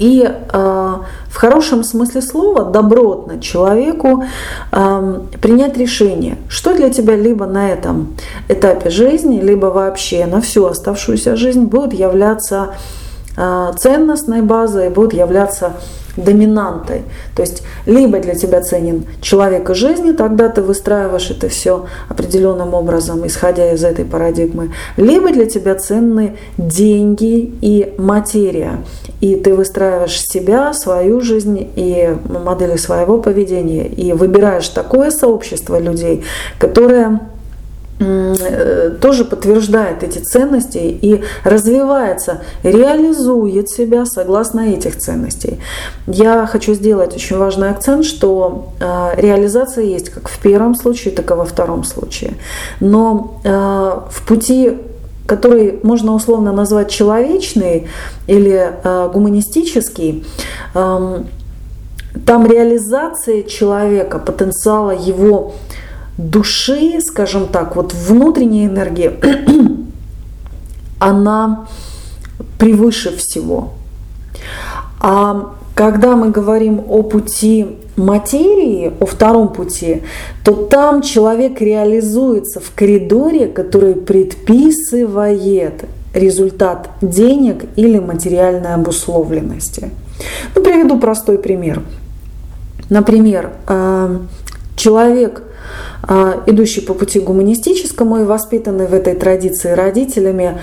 И 0.00 0.24
э, 0.24 0.48
в 0.52 1.36
хорошем 1.36 1.84
смысле 1.84 2.22
слова 2.22 2.64
добротно 2.64 3.38
человеку 3.38 4.24
э, 4.72 5.20
принять 5.42 5.76
решение, 5.76 6.38
что 6.48 6.74
для 6.74 6.88
тебя 6.88 7.16
либо 7.16 7.44
на 7.44 7.68
этом 7.68 8.16
этапе 8.48 8.88
жизни, 8.88 9.40
либо 9.40 9.66
вообще 9.66 10.24
на 10.24 10.40
всю 10.40 10.64
оставшуюся 10.64 11.36
жизнь 11.36 11.64
будет 11.64 11.92
являться 11.92 12.70
э, 13.36 13.72
ценностной 13.76 14.40
базой, 14.40 14.88
будет 14.88 15.12
являться 15.12 15.74
доминантой. 16.16 17.02
То 17.34 17.42
есть 17.42 17.62
либо 17.86 18.18
для 18.18 18.34
тебя 18.34 18.60
ценен 18.60 19.04
человек 19.20 19.70
и 19.70 19.74
жизни, 19.74 20.12
тогда 20.12 20.48
ты 20.48 20.62
выстраиваешь 20.62 21.30
это 21.30 21.48
все 21.48 21.86
определенным 22.08 22.74
образом, 22.74 23.26
исходя 23.26 23.72
из 23.72 23.84
этой 23.84 24.04
парадигмы, 24.04 24.72
либо 24.96 25.32
для 25.32 25.46
тебя 25.46 25.74
ценны 25.74 26.36
деньги 26.58 27.52
и 27.60 27.94
материя. 27.98 28.82
И 29.20 29.36
ты 29.36 29.54
выстраиваешь 29.54 30.20
себя, 30.20 30.72
свою 30.72 31.20
жизнь 31.20 31.70
и 31.76 32.16
модели 32.28 32.76
своего 32.76 33.18
поведения, 33.18 33.86
и 33.86 34.12
выбираешь 34.12 34.68
такое 34.68 35.10
сообщество 35.10 35.78
людей, 35.78 36.24
которое 36.58 37.20
тоже 39.00 39.24
подтверждает 39.24 40.02
эти 40.02 40.18
ценности 40.18 40.78
и 40.78 41.22
развивается, 41.44 42.40
реализует 42.62 43.68
себя 43.68 44.06
согласно 44.06 44.60
этих 44.60 44.96
ценностей. 44.96 45.60
Я 46.06 46.46
хочу 46.46 46.72
сделать 46.74 47.14
очень 47.14 47.36
важный 47.36 47.70
акцент, 47.70 48.06
что 48.06 48.72
э, 48.80 49.10
реализация 49.16 49.84
есть 49.84 50.08
как 50.08 50.28
в 50.28 50.38
первом 50.38 50.74
случае, 50.74 51.14
так 51.14 51.30
и 51.30 51.34
во 51.34 51.44
втором 51.44 51.84
случае. 51.84 52.34
Но 52.80 53.40
э, 53.44 53.50
в 53.50 54.26
пути 54.26 54.78
который 55.26 55.78
можно 55.84 56.12
условно 56.12 56.50
назвать 56.50 56.90
человечный 56.90 57.86
или 58.26 58.72
гуманистический, 59.12 60.24
эм, 60.74 61.28
там 62.26 62.46
реализация 62.46 63.44
человека, 63.44 64.18
потенциала 64.18 64.90
его 64.90 65.52
души, 66.18 67.00
скажем 67.00 67.48
так, 67.48 67.76
вот 67.76 67.94
внутренняя 67.94 68.66
энергия, 68.66 69.12
она 70.98 71.66
превыше 72.58 73.16
всего. 73.16 73.72
А 75.00 75.54
когда 75.74 76.16
мы 76.16 76.30
говорим 76.30 76.82
о 76.88 77.02
пути 77.02 77.78
материи, 77.96 78.92
о 79.00 79.06
втором 79.06 79.52
пути, 79.52 80.02
то 80.44 80.52
там 80.52 81.02
человек 81.02 81.60
реализуется 81.60 82.60
в 82.60 82.72
коридоре, 82.74 83.46
который 83.46 83.94
предписывает 83.94 85.84
результат 86.12 86.90
денег 87.00 87.64
или 87.76 87.98
материальной 87.98 88.74
обусловленности. 88.74 89.90
Ну, 90.54 90.62
приведу 90.62 90.98
простой 90.98 91.38
пример. 91.38 91.82
Например, 92.88 93.52
э, 93.68 94.18
человек 94.76 95.44
идущий 96.46 96.80
по 96.80 96.94
пути 96.94 97.20
гуманистическому 97.20 98.22
и 98.22 98.24
воспитанный 98.24 98.86
в 98.86 98.94
этой 98.94 99.14
традиции 99.14 99.72
родителями, 99.72 100.58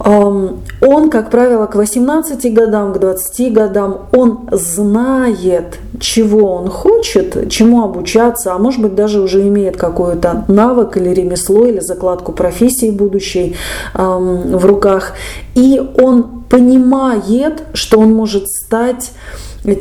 он, 0.00 1.10
как 1.10 1.28
правило, 1.28 1.66
к 1.66 1.74
18 1.74 2.54
годам, 2.54 2.92
к 2.92 2.98
20 3.00 3.52
годам, 3.52 4.02
он 4.12 4.48
знает, 4.52 5.80
чего 5.98 6.54
он 6.54 6.68
хочет, 6.68 7.50
чему 7.50 7.82
обучаться, 7.82 8.54
а 8.54 8.58
может 8.58 8.80
быть 8.80 8.94
даже 8.94 9.20
уже 9.20 9.42
имеет 9.48 9.76
какой-то 9.76 10.44
навык 10.46 10.96
или 10.96 11.08
ремесло, 11.08 11.66
или 11.66 11.80
закладку 11.80 12.30
профессии 12.30 12.92
будущей 12.92 13.56
в 13.92 14.64
руках. 14.64 15.14
И 15.56 15.82
он 16.00 16.44
понимает, 16.48 17.64
что 17.72 17.98
он 17.98 18.14
может 18.14 18.48
стать 18.48 19.10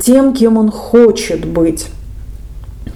тем, 0.02 0.34
кем 0.34 0.58
он 0.58 0.71
хочет 0.71 1.45
быть. 1.45 1.89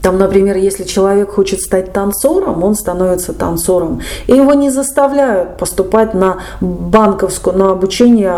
Там, 0.02 0.18
например, 0.18 0.58
если 0.58 0.84
человек 0.84 1.32
хочет 1.32 1.62
стать 1.62 1.94
танцором, 1.94 2.64
он 2.64 2.76
становится 2.76 3.34
танцором. 3.34 4.02
И 4.28 4.34
его 4.34 4.54
не 4.54 4.70
заставляют 4.70 5.58
поступать 5.58 6.14
на 6.14 6.38
банковскую, 6.60 7.58
на 7.58 7.72
обучение, 7.72 8.36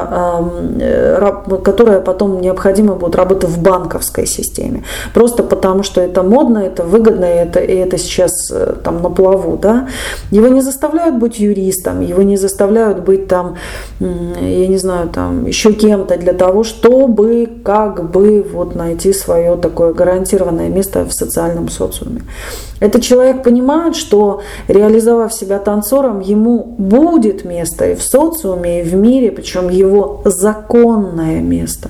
э, 0.80 1.58
которое 1.64 2.02
потом 2.02 2.42
необходимо 2.42 2.96
будет 2.96 3.16
работать 3.16 3.50
в 3.50 3.62
банковской 3.62 4.26
системе. 4.26 4.84
Просто 5.14 5.44
потому, 5.44 5.84
что 5.84 6.02
это 6.02 6.24
модно, 6.24 6.60
это 6.60 6.84
выгодно, 6.84 7.26
и 7.26 7.38
это, 7.38 7.60
и 7.60 7.76
это 7.76 7.98
сейчас 7.98 8.52
э, 8.52 8.76
там 8.84 9.02
на 9.02 9.10
плаву. 9.10 9.58
Да? 9.58 9.88
Его 10.32 10.48
не 10.50 10.62
заставляют 10.62 11.16
быть 11.16 11.40
юристом, 11.40 12.02
его 12.02 12.24
не 12.24 12.38
заставляют 12.38 13.00
быть 13.00 13.28
там, 13.28 13.56
я 14.00 14.68
не 14.68 14.78
знаю, 14.78 15.10
там 15.10 15.46
еще 15.46 15.72
кем-то 15.72 16.18
для 16.18 16.34
того, 16.34 16.64
чтобы 16.64 17.50
как 17.64 18.12
бы 18.12 18.46
вот 18.54 18.76
найти 18.76 19.14
свое 19.14 19.56
такое 19.56 19.94
гарантированное 19.94 20.70
место 20.70 21.06
в 21.06 21.14
социальном 21.14 21.53
социальном 21.54 21.70
социуме. 21.70 22.22
Этот 22.80 23.02
человек 23.02 23.44
понимает, 23.44 23.96
что 23.96 24.42
реализовав 24.68 25.34
себя 25.34 25.60
танцором, 25.60 26.20
ему 26.20 26.64
будет 26.78 27.46
место 27.46 27.86
и 27.86 27.96
в 27.96 28.02
социуме, 28.02 28.82
и 28.82 28.84
в 28.84 28.96
мире, 28.96 29.32
причем 29.32 29.70
его 29.70 30.22
законное 30.26 31.42
место. 31.42 31.90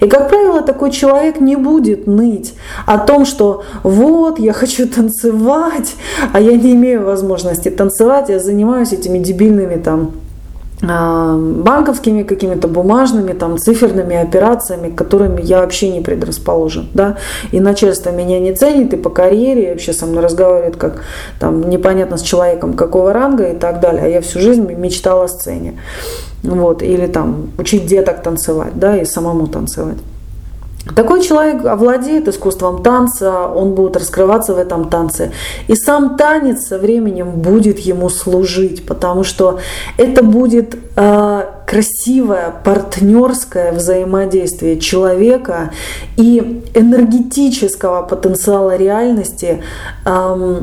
И, 0.00 0.08
как 0.08 0.28
правило, 0.28 0.60
такой 0.60 0.90
человек 0.90 1.40
не 1.40 1.56
будет 1.56 2.06
ныть 2.06 2.54
о 2.86 2.98
том, 2.98 3.24
что 3.24 3.62
вот, 3.82 4.38
я 4.38 4.52
хочу 4.52 4.86
танцевать, 4.86 5.94
а 6.32 6.40
я 6.40 6.52
не 6.56 6.72
имею 6.72 7.04
возможности 7.04 7.70
танцевать, 7.70 8.28
я 8.28 8.38
занимаюсь 8.38 8.92
этими 8.92 9.18
дебильными 9.18 9.76
там 9.76 10.10
банковскими 10.82 12.24
какими-то 12.24 12.68
бумажными, 12.68 13.32
там, 13.32 13.58
циферными 13.58 14.16
операциями, 14.16 14.90
к 14.90 14.96
которым 14.96 15.38
я 15.38 15.60
вообще 15.60 15.90
не 15.90 16.00
предрасположен. 16.00 16.88
Да? 16.94 17.16
И 17.52 17.60
начальство 17.60 18.10
меня 18.10 18.40
не 18.40 18.52
ценит, 18.52 18.92
и 18.92 18.96
по 18.96 19.10
карьере, 19.10 19.70
вообще 19.70 19.92
со 19.92 20.06
мной 20.06 20.22
разговаривает 20.22 20.76
как 20.76 21.02
там, 21.38 21.68
непонятно 21.70 22.16
с 22.16 22.22
человеком 22.22 22.74
какого 22.74 23.12
ранга 23.12 23.44
и 23.44 23.56
так 23.56 23.80
далее. 23.80 24.04
А 24.04 24.08
я 24.08 24.20
всю 24.20 24.40
жизнь 24.40 24.70
мечтала 24.72 25.24
о 25.24 25.28
сцене. 25.28 25.78
Вот, 26.42 26.82
или 26.82 27.06
там 27.06 27.50
учить 27.56 27.86
деток 27.86 28.22
танцевать, 28.22 28.72
да, 28.74 28.96
и 28.98 29.04
самому 29.04 29.46
танцевать. 29.46 29.98
Такой 30.94 31.22
человек 31.22 31.64
овладеет 31.64 32.28
искусством 32.28 32.82
танца, 32.82 33.48
он 33.48 33.74
будет 33.74 33.96
раскрываться 33.96 34.54
в 34.54 34.58
этом 34.58 34.90
танце. 34.90 35.32
И 35.66 35.74
сам 35.74 36.16
танец 36.16 36.66
со 36.66 36.78
временем 36.78 37.30
будет 37.30 37.78
ему 37.78 38.10
служить, 38.10 38.84
потому 38.84 39.24
что 39.24 39.60
это 39.96 40.22
будет 40.22 40.76
э, 40.96 41.42
красивое 41.66 42.54
партнерское 42.62 43.72
взаимодействие 43.72 44.78
человека 44.78 45.70
и 46.16 46.62
энергетического 46.74 48.02
потенциала 48.02 48.76
реальности. 48.76 49.62
Э, 50.04 50.60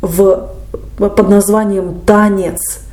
в, 0.00 0.48
под 0.98 1.28
названием 1.28 2.00
«танец», 2.06 2.85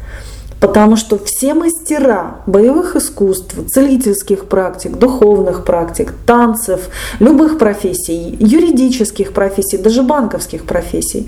Потому 0.63 0.95
что 0.95 1.17
все 1.17 1.53
мастера 1.53 2.37
боевых 2.45 2.95
искусств, 2.95 3.53
целительских 3.67 4.45
практик, 4.45 4.95
духовных 4.97 5.65
практик, 5.65 6.13
танцев, 6.25 6.87
любых 7.19 7.57
профессий, 7.57 8.37
юридических 8.39 9.33
профессий, 9.33 9.77
даже 9.77 10.03
банковских 10.03 10.63
профессий, 10.63 11.27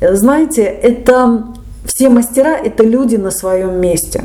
знаете, 0.00 0.64
это 0.64 1.44
все 1.84 2.08
мастера– 2.08 2.56
это 2.64 2.82
люди 2.82 3.14
на 3.14 3.30
своем 3.30 3.80
месте. 3.80 4.24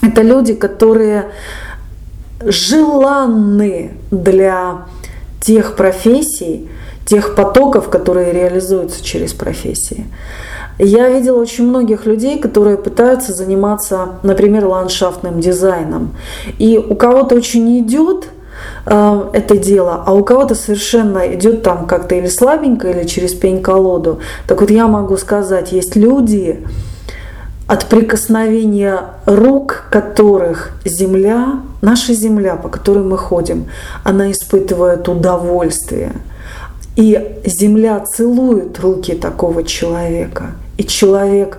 Это 0.00 0.22
люди, 0.22 0.54
которые 0.54 1.32
желанны 2.40 3.90
для 4.10 4.86
тех 5.42 5.76
профессий, 5.76 6.70
тех 7.04 7.34
потоков, 7.34 7.88
которые 7.88 8.32
реализуются 8.32 9.02
через 9.02 9.32
профессии. 9.32 10.06
Я 10.78 11.08
видела 11.08 11.38
очень 11.38 11.68
многих 11.68 12.06
людей, 12.06 12.38
которые 12.38 12.76
пытаются 12.76 13.32
заниматься, 13.32 14.20
например, 14.22 14.66
ландшафтным 14.66 15.40
дизайном. 15.40 16.14
И 16.58 16.78
у 16.78 16.94
кого-то 16.94 17.34
очень 17.34 17.80
идет 17.80 18.28
э, 18.86 19.30
это 19.32 19.56
дело, 19.58 20.02
а 20.06 20.14
у 20.14 20.24
кого-то 20.24 20.54
совершенно 20.54 21.34
идет 21.34 21.62
там 21.62 21.86
как-то 21.86 22.14
или 22.14 22.28
слабенько, 22.28 22.88
или 22.88 23.06
через 23.06 23.34
пень-колоду. 23.34 24.20
Так 24.46 24.60
вот 24.60 24.70
я 24.70 24.86
могу 24.88 25.16
сказать, 25.16 25.72
есть 25.72 25.94
люди, 25.94 26.64
от 27.66 27.86
прикосновения 27.86 29.00
рук 29.24 29.84
которых 29.90 30.72
земля, 30.84 31.60
наша 31.80 32.12
земля, 32.12 32.56
по 32.56 32.68
которой 32.68 33.04
мы 33.04 33.16
ходим, 33.16 33.66
она 34.04 34.30
испытывает 34.30 35.08
удовольствие. 35.08 36.12
И 36.96 37.38
земля 37.44 38.00
целует 38.00 38.78
руки 38.80 39.14
такого 39.14 39.64
человека– 39.64 40.52
и 40.76 40.84
человек, 40.84 41.58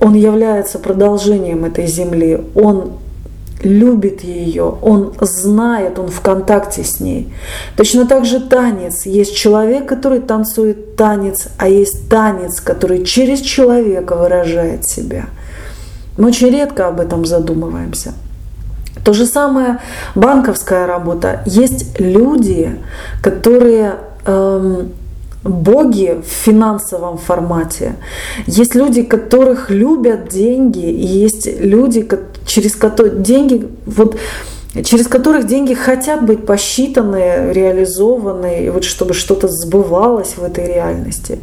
он 0.00 0.14
является 0.14 0.78
продолжением 0.78 1.64
этой 1.64 1.86
земли, 1.86 2.42
он 2.54 2.94
любит 3.62 4.22
ее, 4.24 4.76
он 4.82 5.14
знает, 5.20 5.98
он 5.98 6.08
в 6.08 6.20
контакте 6.20 6.84
с 6.84 7.00
ней. 7.00 7.32
Точно 7.76 8.06
так 8.06 8.24
же 8.24 8.40
танец. 8.40 9.06
Есть 9.06 9.36
человек, 9.36 9.86
который 9.86 10.20
танцует 10.20 10.96
танец, 10.96 11.48
а 11.58 11.68
есть 11.68 12.08
танец, 12.08 12.60
который 12.60 13.04
через 13.04 13.40
человека 13.40 14.16
выражает 14.16 14.86
себя. 14.86 15.26
Мы 16.18 16.28
очень 16.28 16.50
редко 16.50 16.88
об 16.88 17.00
этом 17.00 17.24
задумываемся. 17.24 18.12
То 19.04 19.12
же 19.12 19.26
самое 19.26 19.80
банковская 20.14 20.86
работа. 20.86 21.42
Есть 21.46 22.00
люди, 22.00 22.80
которые 23.22 23.94
боги 25.44 26.22
в 26.22 26.26
финансовом 26.26 27.18
формате. 27.18 27.96
Есть 28.46 28.74
люди, 28.74 29.02
которых 29.02 29.70
любят 29.70 30.28
деньги, 30.28 30.90
и 30.90 31.06
есть 31.06 31.46
люди, 31.60 32.08
через 32.46 32.74
которые 32.74 33.16
деньги, 33.16 33.68
вот 33.84 34.16
через 34.82 35.06
которых 35.06 35.46
деньги 35.46 35.74
хотят 35.74 36.24
быть 36.24 36.46
посчитаны, 36.46 37.52
реализованы, 37.52 38.70
вот 38.72 38.84
чтобы 38.84 39.14
что-то 39.14 39.48
сбывалось 39.48 40.36
в 40.36 40.42
этой 40.42 40.66
реальности. 40.66 41.38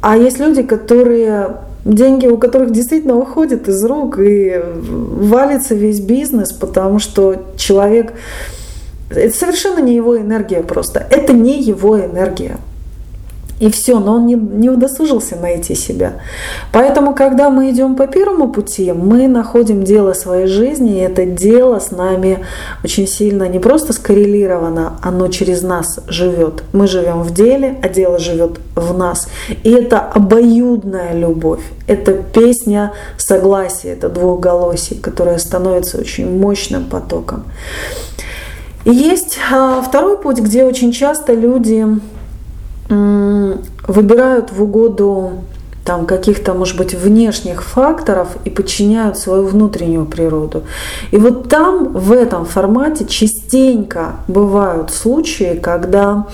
А 0.00 0.16
есть 0.16 0.38
люди, 0.38 0.62
которые 0.62 1.58
деньги 1.84 2.26
у 2.26 2.36
которых 2.36 2.72
действительно 2.72 3.16
уходят 3.16 3.68
из 3.68 3.84
рук 3.84 4.18
и 4.18 4.60
валится 4.90 5.74
весь 5.74 6.00
бизнес, 6.00 6.52
потому 6.52 6.98
что 6.98 7.36
человек 7.56 8.12
это 9.10 9.36
совершенно 9.36 9.80
не 9.80 9.94
его 9.94 10.18
энергия 10.18 10.62
просто. 10.62 11.06
Это 11.10 11.32
не 11.32 11.62
его 11.62 11.98
энергия. 11.98 12.58
И 13.58 13.70
все, 13.70 13.98
но 13.98 14.16
он 14.16 14.26
не, 14.26 14.34
не 14.34 14.68
удосужился 14.68 15.36
найти 15.36 15.74
себя. 15.74 16.20
Поэтому, 16.72 17.14
когда 17.14 17.48
мы 17.48 17.70
идем 17.70 17.96
по 17.96 18.06
первому 18.06 18.52
пути, 18.52 18.92
мы 18.92 19.28
находим 19.28 19.82
дело 19.82 20.12
своей 20.12 20.46
жизни, 20.46 20.98
и 20.98 21.00
это 21.00 21.24
дело 21.24 21.78
с 21.78 21.90
нами 21.90 22.44
очень 22.84 23.06
сильно 23.06 23.48
не 23.48 23.58
просто 23.58 23.94
скоррелировано, 23.94 24.98
оно 25.02 25.28
через 25.28 25.62
нас 25.62 26.00
живет. 26.06 26.64
Мы 26.74 26.86
живем 26.86 27.22
в 27.22 27.32
деле, 27.32 27.78
а 27.82 27.88
дело 27.88 28.18
живет 28.18 28.60
в 28.74 28.96
нас. 28.96 29.26
И 29.62 29.70
это 29.70 30.00
обоюдная 30.00 31.14
любовь, 31.14 31.62
это 31.86 32.12
песня 32.12 32.92
согласия, 33.16 33.92
это 33.92 34.10
двухголосие, 34.10 35.00
которая 35.00 35.38
становится 35.38 35.96
очень 35.96 36.30
мощным 36.38 36.84
потоком. 36.84 37.44
Есть 38.86 39.36
а, 39.52 39.82
второй 39.82 40.16
путь, 40.16 40.38
где 40.38 40.64
очень 40.64 40.92
часто 40.92 41.34
люди 41.34 41.84
выбирают 42.88 44.52
в 44.52 44.62
угоду 44.62 45.32
там 45.84 46.06
каких-то, 46.06 46.54
может 46.54 46.76
быть, 46.76 46.94
внешних 46.94 47.64
факторов 47.64 48.36
и 48.44 48.50
подчиняют 48.50 49.18
свою 49.18 49.44
внутреннюю 49.46 50.06
природу. 50.06 50.62
И 51.10 51.16
вот 51.16 51.48
там, 51.48 51.94
в 51.94 52.12
этом 52.12 52.44
формате, 52.44 53.06
частенько 53.06 54.16
бывают 54.28 54.92
случаи, 54.92 55.58
когда 55.60 56.28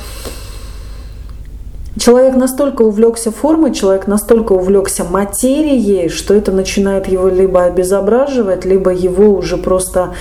человек 1.99 2.35
настолько 2.37 2.83
увлекся 2.83 3.31
формой, 3.31 3.73
человек 3.73 4.07
настолько 4.07 4.53
увлекся 4.53 5.05
материей, 5.05 6.11
что 6.11 6.35
это 6.35 6.53
начинает 6.53 7.09
его 7.09 7.29
либо 7.29 7.65
обезображивать, 7.65 8.67
либо 8.67 8.91
его 8.91 9.31
уже 9.31 9.57
просто 9.57 10.15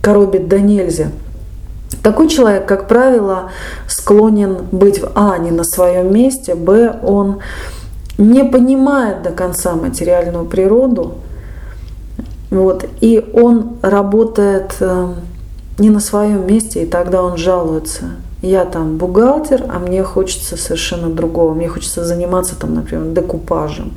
коробит 0.00 0.46
до 0.46 0.60
нельзя. 0.60 1.08
Такой 2.02 2.28
человек, 2.28 2.66
как 2.66 2.88
правило, 2.88 3.50
склонен 3.86 4.66
быть 4.72 5.00
а 5.14 5.38
не 5.38 5.50
на 5.50 5.64
своем 5.64 6.12
месте, 6.12 6.54
б 6.54 6.98
он 7.02 7.40
не 8.18 8.44
понимает 8.44 9.22
до 9.22 9.30
конца 9.30 9.74
материальную 9.74 10.44
природу, 10.44 11.14
вот, 12.50 12.84
и 13.00 13.24
он 13.32 13.78
работает 13.80 14.76
э, 14.80 15.14
не 15.78 15.90
на 15.90 16.00
своем 16.00 16.46
месте, 16.46 16.82
и 16.82 16.86
тогда 16.86 17.22
он 17.22 17.38
жалуется. 17.38 18.10
Я 18.42 18.64
там 18.64 18.98
бухгалтер, 18.98 19.64
а 19.68 19.78
мне 19.78 20.02
хочется 20.02 20.56
совершенно 20.56 21.08
другого. 21.08 21.54
Мне 21.54 21.68
хочется 21.68 22.04
заниматься 22.04 22.56
там, 22.56 22.74
например, 22.74 23.14
декупажем. 23.14 23.92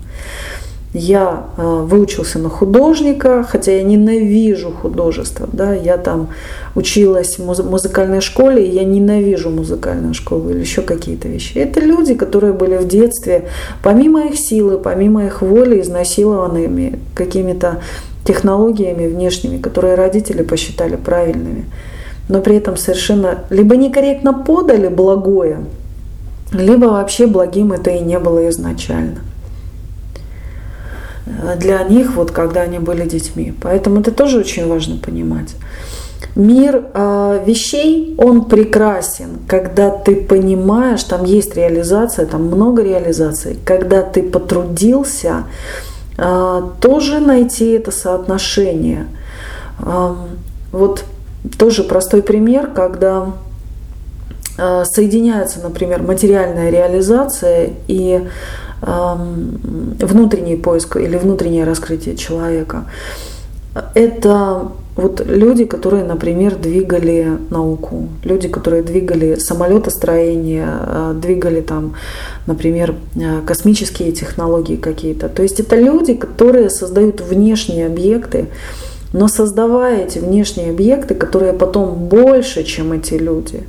Я 0.97 1.47
э, 1.58 1.62
выучился 1.62 2.39
на 2.39 2.47
художника, 2.47 3.43
хотя 3.43 3.73
я 3.73 3.84
ненавижу 3.84 4.71
художество. 4.71 5.45
Да? 5.51 5.73
Я 5.73 5.97
там 5.97 6.29
училась 6.73 7.38
в 7.38 7.69
музыкальной 7.69 8.21
школе, 8.21 8.65
и 8.65 8.71
я 8.71 8.86
ненавижу 8.86 9.49
музыкальную 9.49 10.13
школу 10.13 10.49
или 10.51 10.60
еще 10.60 10.81
какие-то 10.81 11.27
вещи. 11.27 11.58
Это 11.58 11.81
люди, 11.81 12.13
которые 12.13 12.53
были 12.53 12.77
в 12.77 12.88
детстве, 12.88 13.49
помимо 13.84 14.27
их 14.27 14.39
силы, 14.39 14.77
помимо 14.77 15.25
их 15.25 15.41
воли, 15.41 15.81
изнасилованными 15.81 16.97
какими-то 17.13 17.81
технологиями 18.23 19.08
внешними, 19.08 19.58
которые 19.58 19.95
родители 19.95 20.43
посчитали 20.43 20.95
правильными, 20.95 21.65
но 22.29 22.39
при 22.39 22.55
этом 22.55 22.77
совершенно 22.77 23.39
либо 23.49 23.75
некорректно 23.75 24.34
подали 24.34 24.88
благое, 24.88 25.58
либо 26.53 26.86
вообще 26.86 27.27
благим 27.27 27.73
это 27.73 27.89
и 27.89 27.99
не 27.99 28.17
было 28.17 28.47
изначально 28.47 29.19
для 31.25 31.83
них, 31.83 32.15
вот 32.15 32.31
когда 32.31 32.61
они 32.61 32.79
были 32.79 33.07
детьми. 33.07 33.53
Поэтому 33.61 34.01
это 34.01 34.11
тоже 34.11 34.39
очень 34.39 34.67
важно 34.67 34.97
понимать. 34.97 35.55
Мир 36.35 36.88
э, 36.93 37.43
вещей, 37.45 38.13
он 38.17 38.45
прекрасен, 38.45 39.39
когда 39.47 39.89
ты 39.89 40.15
понимаешь, 40.17 41.03
там 41.03 41.23
есть 41.23 41.55
реализация, 41.55 42.25
там 42.25 42.47
много 42.47 42.83
реализаций, 42.83 43.57
когда 43.65 44.01
ты 44.01 44.21
потрудился 44.21 45.45
э, 46.17 46.61
тоже 46.81 47.19
найти 47.19 47.71
это 47.71 47.91
соотношение. 47.91 49.07
Э, 49.79 50.13
вот 50.73 51.05
тоже 51.57 51.83
простой 51.83 52.21
пример, 52.21 52.71
когда 52.73 53.33
соединяется, 54.57 55.59
например, 55.61 56.01
материальная 56.01 56.69
реализация 56.69 57.71
и 57.89 58.25
внутренний 58.81 60.55
поиск 60.55 60.97
или 60.97 61.17
внутреннее 61.17 61.63
раскрытие 61.63 62.15
человека. 62.15 62.85
Это 63.93 64.71
вот 64.95 65.21
люди, 65.25 65.65
которые, 65.65 66.05
например, 66.05 66.55
двигали 66.55 67.38
науку, 67.49 68.07
люди, 68.23 68.47
которые 68.47 68.81
двигали 68.81 69.35
самолетостроение, 69.35 70.65
а, 70.67 71.13
двигали 71.13 71.59
там, 71.59 71.95
например, 72.47 72.95
а, 73.17 73.41
космические 73.45 74.13
технологии 74.13 74.77
какие-то. 74.77 75.27
То 75.27 75.43
есть 75.43 75.59
это 75.59 75.75
люди, 75.75 76.13
которые 76.13 76.69
создают 76.69 77.19
внешние 77.19 77.88
объекты, 77.88 78.47
но 79.11 79.27
создавая 79.27 80.05
эти 80.05 80.19
внешние 80.19 80.69
объекты, 80.69 81.13
которые 81.13 81.51
потом 81.51 81.95
больше, 81.95 82.63
чем 82.63 82.93
эти 82.93 83.15
люди, 83.15 83.63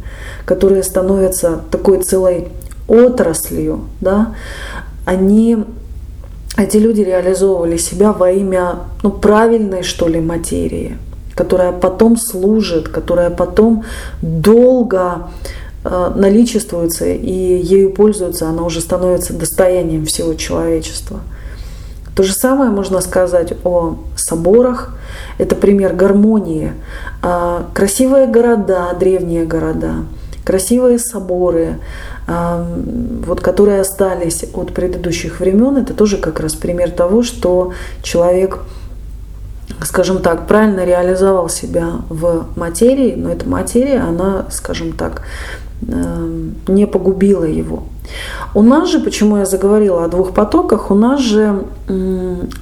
которые 0.45 0.85
становятся 0.85 1.61
такой 1.73 2.03
целой 2.03 2.49
отраслью, 2.87 3.81
да, 4.01 4.35
они, 5.07 5.65
эти 6.59 6.77
люди 6.77 7.01
реализовывали 7.01 7.79
себя 7.79 8.13
во 8.13 8.31
имя 8.31 8.81
ну, 9.03 9.11
правильной, 9.11 9.83
что 9.83 10.09
ли, 10.09 10.21
материи, 10.21 10.99
которая 11.35 11.73
потом 11.73 12.19
служит, 12.19 12.89
которая 12.89 13.31
потом 13.31 13.85
долго 14.21 15.31
э, 15.85 16.13
наличествуется 16.15 17.07
и 17.07 17.33
ею 17.33 17.93
пользуются, 17.93 18.49
она 18.49 18.65
уже 18.65 18.81
становится 18.81 19.33
достоянием 19.33 20.05
всего 20.05 20.35
человечества. 20.35 21.21
То 22.17 22.23
же 22.23 22.33
самое 22.33 22.71
можно 22.71 23.01
сказать 23.03 23.53
о 23.63 23.99
соборах. 24.17 24.97
Это 25.37 25.55
пример 25.55 25.93
гармонии. 25.93 26.73
А, 27.23 27.67
красивые 27.75 28.27
города, 28.27 28.97
древние 28.99 29.45
города, 29.45 29.97
красивые 30.47 30.99
соборы, 31.01 31.81
а, 32.29 32.65
вот, 33.27 33.41
которые 33.41 33.81
остались 33.81 34.45
от 34.55 34.73
предыдущих 34.73 35.41
времен, 35.41 35.77
это 35.77 35.93
тоже 35.93 36.19
как 36.19 36.41
раз 36.41 36.55
пример 36.55 36.91
того, 36.91 37.23
что 37.23 37.73
человек 38.03 38.61
скажем 39.83 40.23
так, 40.23 40.47
правильно 40.47 40.85
реализовал 40.85 41.49
себя 41.49 41.89
в 42.09 42.47
материи, 42.57 43.15
но 43.17 43.31
эта 43.31 43.49
материя, 43.49 43.99
она, 43.99 44.47
скажем 44.51 44.93
так, 44.93 45.23
эм, 45.89 46.55
не 46.69 46.87
погубила 46.87 47.45
его. 47.45 47.83
У 48.55 48.63
нас 48.63 48.89
же, 48.89 49.01
почему 49.01 49.39
я 49.39 49.45
заговорила 49.45 50.05
о 50.05 50.09
двух 50.09 50.33
потоках, 50.33 50.91
у 50.91 50.95
нас 50.95 51.21
же 51.21 51.65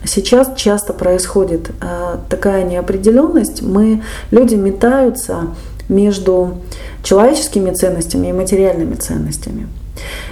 сейчас 0.05 0.53
часто 0.57 0.93
происходит 0.93 1.71
э, 1.81 2.17
такая 2.29 2.65
неопределенность. 2.65 3.63
Мы, 3.63 4.03
люди 4.31 4.55
метаются 4.55 5.49
между 5.89 6.59
человеческими 7.03 7.71
ценностями 7.73 8.29
и 8.29 8.33
материальными 8.33 8.95
ценностями. 8.95 9.69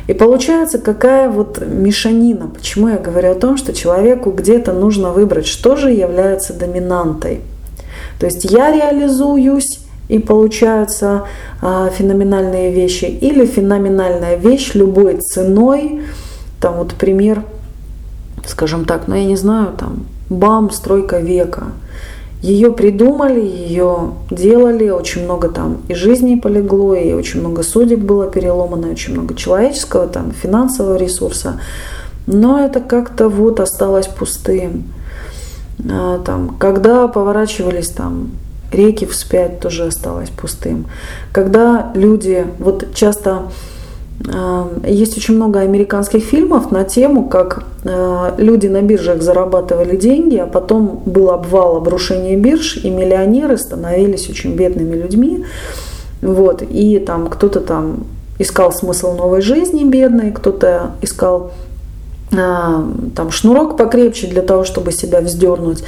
И 0.06 0.14
получается 0.14 0.78
какая 0.78 1.30
вот 1.30 1.62
мешанина. 1.64 2.48
Почему 2.48 2.88
я 2.88 2.98
говорю 2.98 3.30
о 3.30 3.34
том, 3.34 3.56
что 3.56 3.72
человеку 3.72 4.30
где-то 4.30 4.72
нужно 4.72 5.12
выбрать, 5.12 5.46
что 5.46 5.76
же 5.76 5.90
является 5.90 6.52
доминантой. 6.52 7.40
То 8.18 8.26
есть 8.26 8.44
я 8.44 8.72
реализуюсь, 8.72 9.78
и 10.08 10.18
получаются 10.18 11.24
а, 11.62 11.88
феноменальные 11.88 12.72
вещи, 12.72 13.04
или 13.04 13.46
феноменальная 13.46 14.36
вещь 14.36 14.74
любой 14.74 15.18
ценой, 15.18 16.02
там 16.60 16.74
вот 16.74 16.94
пример, 16.94 17.44
скажем 18.46 18.84
так, 18.84 19.06
ну 19.06 19.14
я 19.14 19.24
не 19.24 19.36
знаю, 19.36 19.72
там 19.78 20.06
БАМ, 20.28 20.70
стройка 20.70 21.18
века– 21.18 21.68
ее 22.42 22.72
придумали, 22.72 23.40
ее 23.40 24.14
делали, 24.30 24.90
очень 24.90 25.24
много 25.24 25.48
там 25.48 25.82
и 25.88 25.94
жизней 25.94 26.36
полегло, 26.36 26.94
и 26.94 27.12
очень 27.12 27.40
много 27.40 27.62
судеб 27.62 28.00
было 28.00 28.28
переломано, 28.28 28.90
очень 28.90 29.12
много 29.12 29.34
человеческого, 29.34 30.08
там, 30.08 30.32
финансового 30.32 30.96
ресурса. 30.96 31.60
Но 32.26 32.58
это 32.58 32.80
как-то 32.80 33.28
вот 33.28 33.60
осталось 33.60 34.08
пустым. 34.08 34.84
А, 35.88 36.18
там, 36.18 36.56
когда 36.58 37.06
поворачивались 37.06 37.90
там 37.90 38.32
реки 38.72 39.06
вспять, 39.06 39.60
тоже 39.60 39.86
осталось 39.86 40.30
пустым. 40.30 40.86
Когда 41.32 41.92
люди, 41.94 42.44
вот 42.58 42.92
часто 42.92 43.44
есть 44.86 45.16
очень 45.16 45.34
много 45.34 45.60
американских 45.60 46.22
фильмов 46.22 46.70
на 46.70 46.84
тему, 46.84 47.28
как 47.28 47.64
э, 47.84 48.34
люди 48.38 48.68
на 48.68 48.80
биржах 48.82 49.20
зарабатывали 49.20 49.96
деньги, 49.96 50.36
а 50.36 50.46
потом 50.46 51.02
был 51.04 51.30
обвал, 51.30 51.76
обрушение 51.76 52.36
бирж, 52.36 52.76
и 52.76 52.90
миллионеры 52.90 53.56
становились 53.56 54.30
очень 54.30 54.54
бедными 54.54 54.94
людьми. 54.94 55.44
Вот, 56.20 56.62
и 56.62 57.00
там 57.00 57.26
кто-то 57.26 57.60
там 57.60 58.04
искал 58.38 58.72
смысл 58.72 59.16
новой 59.16 59.40
жизни 59.40 59.84
бедный, 59.84 60.30
кто-то 60.30 60.92
искал 61.02 61.50
там 62.32 63.30
шнурок 63.30 63.76
покрепче 63.76 64.26
для 64.26 64.40
того, 64.40 64.64
чтобы 64.64 64.90
себя 64.92 65.20
вздернуть. 65.20 65.84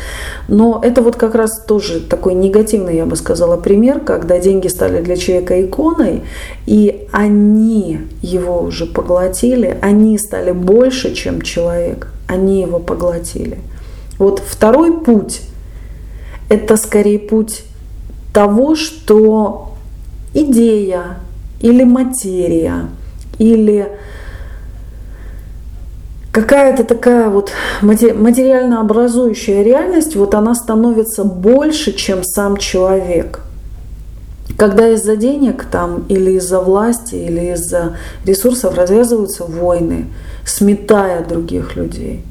Но 0.47 0.81
это 0.83 1.01
вот 1.01 1.17
как 1.17 1.35
раз 1.35 1.59
тоже 1.67 2.01
такой 2.01 2.35
негативный, 2.35 2.97
я 2.97 3.07
бы 3.07 3.17
сказала, 3.17 3.57
пример, 3.57 4.01
когда 4.01 4.39
деньги 4.39 4.69
стали 4.69 5.01
для 5.03 5.17
человека 5.17 5.65
иконой, 5.65 6.23
и 6.67 7.09
они 7.13 8.01
его 8.21 8.61
уже 8.61 8.85
поглотили, 8.85 9.79
они 9.81 10.19
стали 10.19 10.53
больше, 10.53 11.15
чем 11.15 11.41
человек, 11.41 12.09
они 12.27 12.61
его 12.61 12.79
поглотили. 12.79 13.59
Вот 14.19 14.43
второй 14.47 15.01
путь– 15.01 15.43
это 16.51 16.77
скорее 16.77 17.19
путь 17.19 17.65
того, 18.35 18.75
что 18.75 19.73
идея 20.35 21.19
или 21.61 21.85
материя, 21.85 22.89
или 23.39 23.89
какая-то 26.35 26.83
такая 26.83 27.31
вот 27.31 27.53
материально 27.81 28.81
образующая 28.81 29.63
реальность, 29.63 30.17
вот 30.17 30.35
она 30.35 30.55
становится 30.55 31.23
больше, 31.23 31.93
чем 31.93 32.25
сам 32.25 32.57
человек. 32.57 33.41
Когда 34.59 34.89
из-за 34.89 35.17
денег 35.17 35.65
там 35.71 36.05
или 36.09 36.33
из-за 36.33 36.61
власти, 36.61 37.15
или 37.15 37.53
из-за 37.53 37.97
ресурсов 38.27 38.77
развязываются 38.77 39.45
войны, 39.45 40.07
сметая 40.45 41.25
других 41.25 41.77
людей 41.77 42.25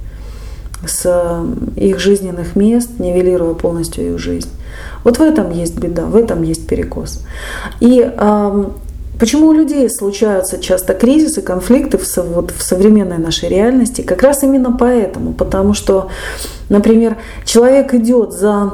с 0.86 1.42
их 1.78 2.00
жизненных 2.00 2.58
мест, 2.58 3.00
нивелируя 3.00 3.54
полностью 3.54 4.14
их 4.14 4.20
жизнь. 4.20 4.50
Вот 5.06 5.18
в 5.18 5.22
этом 5.22 5.50
есть 5.52 5.80
беда, 5.80 6.04
в 6.04 6.18
этом 6.18 6.44
есть 6.44 6.68
перекос. 6.68 7.22
И 7.80 8.12
Почему 9.20 9.48
у 9.48 9.54
людей 9.54 9.90
случаются 9.90 10.60
часто 10.60 10.94
кризисы, 10.94 11.42
конфликты 11.42 11.98
в, 11.98 12.18
вот, 12.18 12.52
в 12.52 12.62
современной 12.62 13.18
нашей 13.18 13.50
реальности? 13.50 14.02
Как 14.02 14.24
раз 14.24 14.44
именно 14.44 14.76
поэтому. 14.76 15.34
Потому 15.34 15.74
что, 15.74 16.10
например, 16.70 17.18
человек 17.46 17.94
идет 17.94 18.34
за 18.34 18.74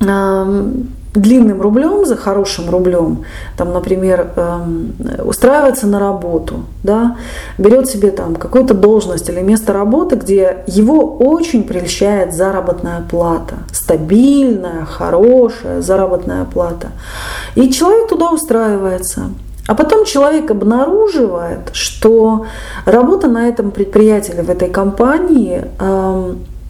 э, 0.00 0.72
длинным 1.14 1.62
рублем, 1.62 2.04
за 2.04 2.16
хорошим 2.16 2.68
рублем, 2.68 3.24
там, 3.56 3.72
например, 3.72 4.32
э, 4.36 5.22
устраивается 5.24 5.86
на 5.86 6.00
работу, 6.00 6.64
да, 6.82 7.16
берет 7.56 7.88
себе 7.88 8.10
там 8.10 8.34
какую-то 8.34 8.74
должность 8.74 9.28
или 9.28 9.40
место 9.40 9.72
работы, 9.72 10.16
где 10.16 10.64
его 10.66 11.16
очень 11.16 11.62
прельщает 11.62 12.34
заработная 12.34 13.04
плата, 13.08 13.54
стабильная, 13.72 14.84
хорошая 14.84 15.80
заработная 15.80 16.44
плата. 16.44 16.88
И 17.54 17.70
человек 17.70 18.08
туда 18.08 18.30
устраивается. 18.30 19.30
А 19.66 19.74
потом 19.74 20.04
человек 20.04 20.50
обнаруживает, 20.50 21.70
что 21.72 22.46
работа 22.84 23.28
на 23.28 23.48
этом 23.48 23.70
предприятии 23.70 24.34
или 24.34 24.42
в 24.42 24.50
этой 24.50 24.68
компании 24.68 25.64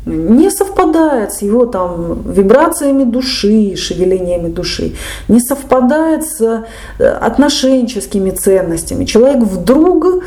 не 0.07 0.51
совпадает 0.51 1.33
с 1.33 1.43
его 1.43 1.67
там 1.67 2.23
вибрациями 2.31 3.05
души, 3.05 3.75
шевелениями 3.77 4.49
души, 4.49 4.93
не 5.29 5.41
совпадает 5.41 6.27
с 6.27 6.65
э, 6.99 7.05
отношенческими 7.05 8.31
ценностями. 8.31 9.07
Человек 9.07 9.43
вдруг 9.45 10.23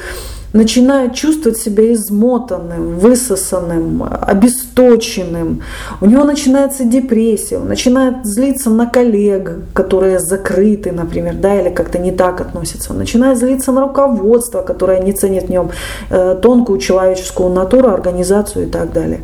начинает 0.53 1.13
чувствовать 1.13 1.57
себя 1.57 1.93
измотанным, 1.93 2.97
высосанным, 2.97 4.03
обесточенным. 4.03 5.61
У 6.01 6.05
него 6.05 6.23
начинается 6.23 6.83
депрессия, 6.83 7.57
он 7.57 7.67
начинает 7.67 8.25
злиться 8.25 8.69
на 8.69 8.85
коллег, 8.85 9.59
которые 9.73 10.19
закрыты, 10.19 10.91
например, 10.91 11.35
да, 11.35 11.59
или 11.59 11.69
как-то 11.69 11.99
не 11.99 12.11
так 12.11 12.41
относятся. 12.41 12.93
Он 12.93 12.99
начинает 12.99 13.37
злиться 13.37 13.71
на 13.71 13.81
руководство, 13.81 14.61
которое 14.61 14.99
не 14.99 15.13
ценит 15.13 15.45
в 15.45 15.49
нем 15.49 15.71
э, 16.09 16.37
тонкую 16.41 16.79
человеческую 16.79 17.49
натуру, 17.49 17.89
организацию 17.89 18.67
и 18.67 18.69
так 18.69 18.93
далее. 18.93 19.21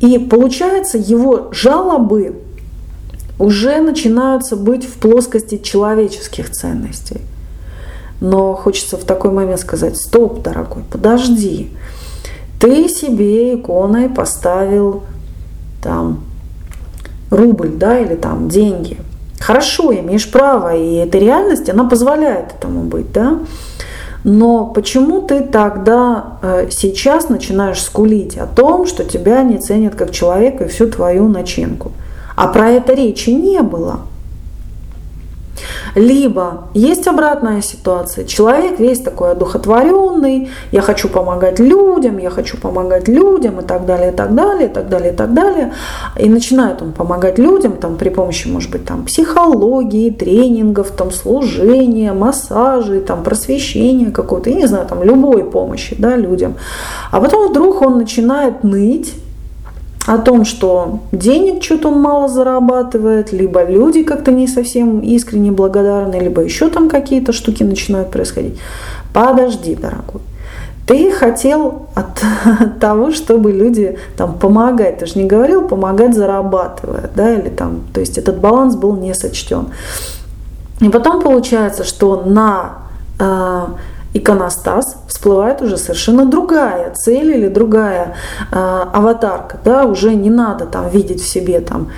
И 0.00 0.18
получается, 0.18 0.98
его 0.98 1.48
жалобы 1.52 2.36
уже 3.38 3.80
начинаются 3.80 4.56
быть 4.56 4.84
в 4.84 4.94
плоскости 4.94 5.58
человеческих 5.58 6.50
ценностей. 6.50 7.20
Но 8.22 8.54
хочется 8.54 8.96
в 8.96 9.02
такой 9.02 9.32
момент 9.32 9.58
сказать, 9.58 9.96
стоп, 9.96 10.42
дорогой, 10.42 10.84
подожди. 10.88 11.70
Ты 12.60 12.88
себе 12.88 13.56
иконой 13.56 14.08
поставил 14.08 15.02
там 15.82 16.22
рубль, 17.30 17.70
да, 17.70 17.98
или 17.98 18.14
там 18.14 18.48
деньги. 18.48 18.98
Хорошо, 19.40 19.92
имеешь 19.92 20.30
право, 20.30 20.72
и 20.72 20.94
эта 20.94 21.18
реальность, 21.18 21.68
она 21.68 21.82
позволяет 21.82 22.52
этому 22.56 22.82
быть, 22.82 23.10
да. 23.10 23.40
Но 24.22 24.66
почему 24.66 25.22
ты 25.22 25.40
тогда 25.40 26.38
э, 26.42 26.68
сейчас 26.70 27.28
начинаешь 27.28 27.82
скулить 27.82 28.38
о 28.38 28.46
том, 28.46 28.86
что 28.86 29.02
тебя 29.02 29.42
не 29.42 29.58
ценят 29.58 29.96
как 29.96 30.12
человека 30.12 30.62
и 30.62 30.68
всю 30.68 30.88
твою 30.88 31.26
начинку? 31.26 31.90
А 32.36 32.46
про 32.46 32.70
это 32.70 32.94
речи 32.94 33.30
не 33.30 33.62
было. 33.62 34.02
Либо 35.94 36.68
есть 36.74 37.06
обратная 37.06 37.60
ситуация. 37.60 38.24
Человек 38.24 38.78
весь 38.78 39.00
такой 39.00 39.32
одухотворенный, 39.32 40.50
я 40.70 40.80
хочу 40.80 41.08
помогать 41.08 41.58
людям, 41.58 42.18
я 42.18 42.30
хочу 42.30 42.56
помогать 42.56 43.08
людям 43.08 43.60
и 43.60 43.62
так 43.62 43.84
далее, 43.84 44.10
и 44.12 44.14
так 44.14 44.34
далее, 44.34 44.68
и 44.68 44.72
так 44.72 44.88
далее, 44.88 45.12
и 45.12 45.16
так 45.16 45.34
далее. 45.34 45.72
И 46.16 46.28
начинает 46.28 46.80
он 46.82 46.92
помогать 46.92 47.38
людям 47.38 47.72
там, 47.72 47.96
при 47.96 48.08
помощи, 48.08 48.48
может 48.48 48.70
быть, 48.70 48.84
там, 48.84 49.04
психологии, 49.04 50.10
тренингов, 50.10 50.90
там, 50.92 51.10
служения, 51.10 52.12
массажей, 52.12 53.00
там, 53.00 53.22
просвещения 53.22 54.10
какого-то, 54.10 54.50
я 54.50 54.56
не 54.56 54.66
знаю, 54.66 54.86
там, 54.86 55.02
любой 55.02 55.44
помощи 55.44 55.94
да, 55.98 56.16
людям. 56.16 56.54
А 57.10 57.20
потом 57.20 57.50
вдруг 57.50 57.82
он 57.82 57.98
начинает 57.98 58.64
ныть, 58.64 59.12
о 60.06 60.18
том, 60.18 60.44
что 60.44 61.00
денег 61.12 61.62
что-то 61.62 61.88
он 61.88 62.00
мало 62.00 62.28
зарабатывает, 62.28 63.32
либо 63.32 63.64
люди 63.64 64.02
как-то 64.02 64.32
не 64.32 64.48
совсем 64.48 65.00
искренне 65.00 65.52
благодарны, 65.52 66.16
либо 66.16 66.42
еще 66.42 66.68
там 66.70 66.88
какие-то 66.88 67.32
штуки 67.32 67.62
начинают 67.62 68.10
происходить. 68.10 68.58
Подожди, 69.12 69.74
дорогой. 69.74 70.20
Ты 70.86 71.12
хотел 71.12 71.86
от 71.94 72.20
того, 72.80 73.12
чтобы 73.12 73.52
люди 73.52 73.96
там 74.16 74.38
помогать. 74.38 74.98
Ты 74.98 75.06
же 75.06 75.18
не 75.18 75.24
говорил 75.24 75.68
помогать 75.68 76.14
зарабатывая, 76.14 77.08
да, 77.14 77.34
или 77.34 77.48
там, 77.48 77.82
то 77.94 78.00
есть 78.00 78.18
этот 78.18 78.38
баланс 78.38 78.74
был 78.74 78.96
не 78.96 79.14
сочтен. 79.14 79.68
И 80.80 80.88
потом 80.88 81.22
получается, 81.22 81.84
что 81.84 82.24
на 82.26 82.78
э, 83.20 83.66
иконостас 84.14 84.96
всплывает 85.12 85.60
уже 85.60 85.76
совершенно 85.76 86.24
другая 86.24 86.94
цель 86.94 87.32
или 87.32 87.48
другая 87.48 88.16
э, 88.50 88.56
аватарка, 88.92 89.58
да, 89.62 89.84
уже 89.84 90.14
не 90.14 90.30
надо 90.30 90.64
там 90.64 90.88
видеть 90.88 91.20
в 91.20 91.28
себе 91.28 91.60
там 91.60 91.90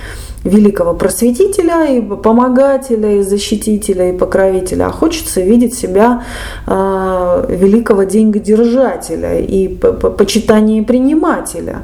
великого 0.43 0.93
просветителя 0.93 1.85
и 1.85 2.01
помогателя, 2.01 3.19
и 3.19 3.21
защитителя, 3.23 4.09
и 4.09 4.17
покровителя, 4.17 4.87
а 4.87 4.91
хочется 4.91 5.41
видеть 5.41 5.73
себя 5.73 6.23
э, 6.67 7.45
великого 7.49 8.03
деньгодержателя 8.03 9.39
и 9.39 9.67
почитания 9.69 10.83
принимателя, 10.83 11.79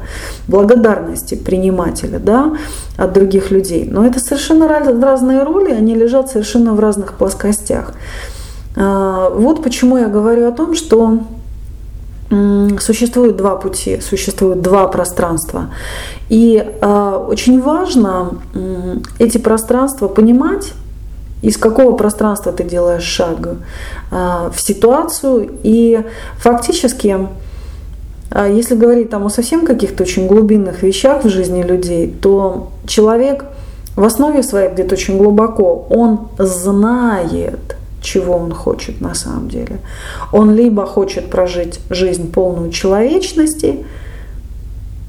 благодарности 0.47 1.35
принимателя 1.35 2.19
да, 2.19 2.53
от 2.97 3.13
других 3.13 3.51
людей. 3.51 3.87
Но 3.89 4.05
это 4.05 4.19
совершенно 4.19 4.67
разные 4.67 5.43
роли, 5.43 5.71
они 5.71 5.95
лежат 5.95 6.29
совершенно 6.29 6.73
в 6.73 6.79
разных 6.79 7.13
плоскостях. 7.13 7.93
Э, 8.75 9.29
вот 9.33 9.63
почему 9.63 9.97
я 9.97 10.07
говорю 10.07 10.47
о 10.47 10.51
том, 10.51 10.75
что 10.75 11.19
Существует 12.79 13.35
два 13.35 13.57
пути, 13.57 13.99
существует 13.99 14.61
два 14.61 14.87
пространства. 14.87 15.69
И 16.29 16.63
э, 16.65 17.25
очень 17.27 17.61
важно 17.61 18.35
эти 19.19 19.37
пространства 19.37 20.07
понимать, 20.07 20.71
из 21.41 21.57
какого 21.57 21.93
пространства 21.97 22.53
ты 22.53 22.63
делаешь 22.63 23.03
шаг 23.03 23.57
э, 24.11 24.49
в 24.53 24.61
ситуацию. 24.61 25.51
И 25.63 26.05
фактически, 26.37 27.27
если 28.33 28.75
говорить 28.75 29.09
там 29.09 29.25
о 29.25 29.29
совсем 29.29 29.65
каких-то 29.65 30.03
очень 30.03 30.27
глубинных 30.27 30.83
вещах 30.83 31.25
в 31.25 31.29
жизни 31.29 31.63
людей, 31.63 32.07
то 32.21 32.69
человек 32.87 33.43
в 33.97 34.05
основе 34.05 34.41
своей 34.41 34.69
где-то 34.69 34.95
очень 34.95 35.17
глубоко, 35.17 35.85
он 35.89 36.29
знает– 36.37 37.75
чего 38.01 38.35
он 38.35 38.53
хочет 38.53 39.01
на 39.01 39.13
самом 39.13 39.49
деле. 39.49 39.79
Он 40.31 40.53
либо 40.53 40.85
хочет 40.85 41.29
прожить 41.29 41.79
жизнь 41.89 42.31
полную 42.31 42.71
человечности, 42.71 43.85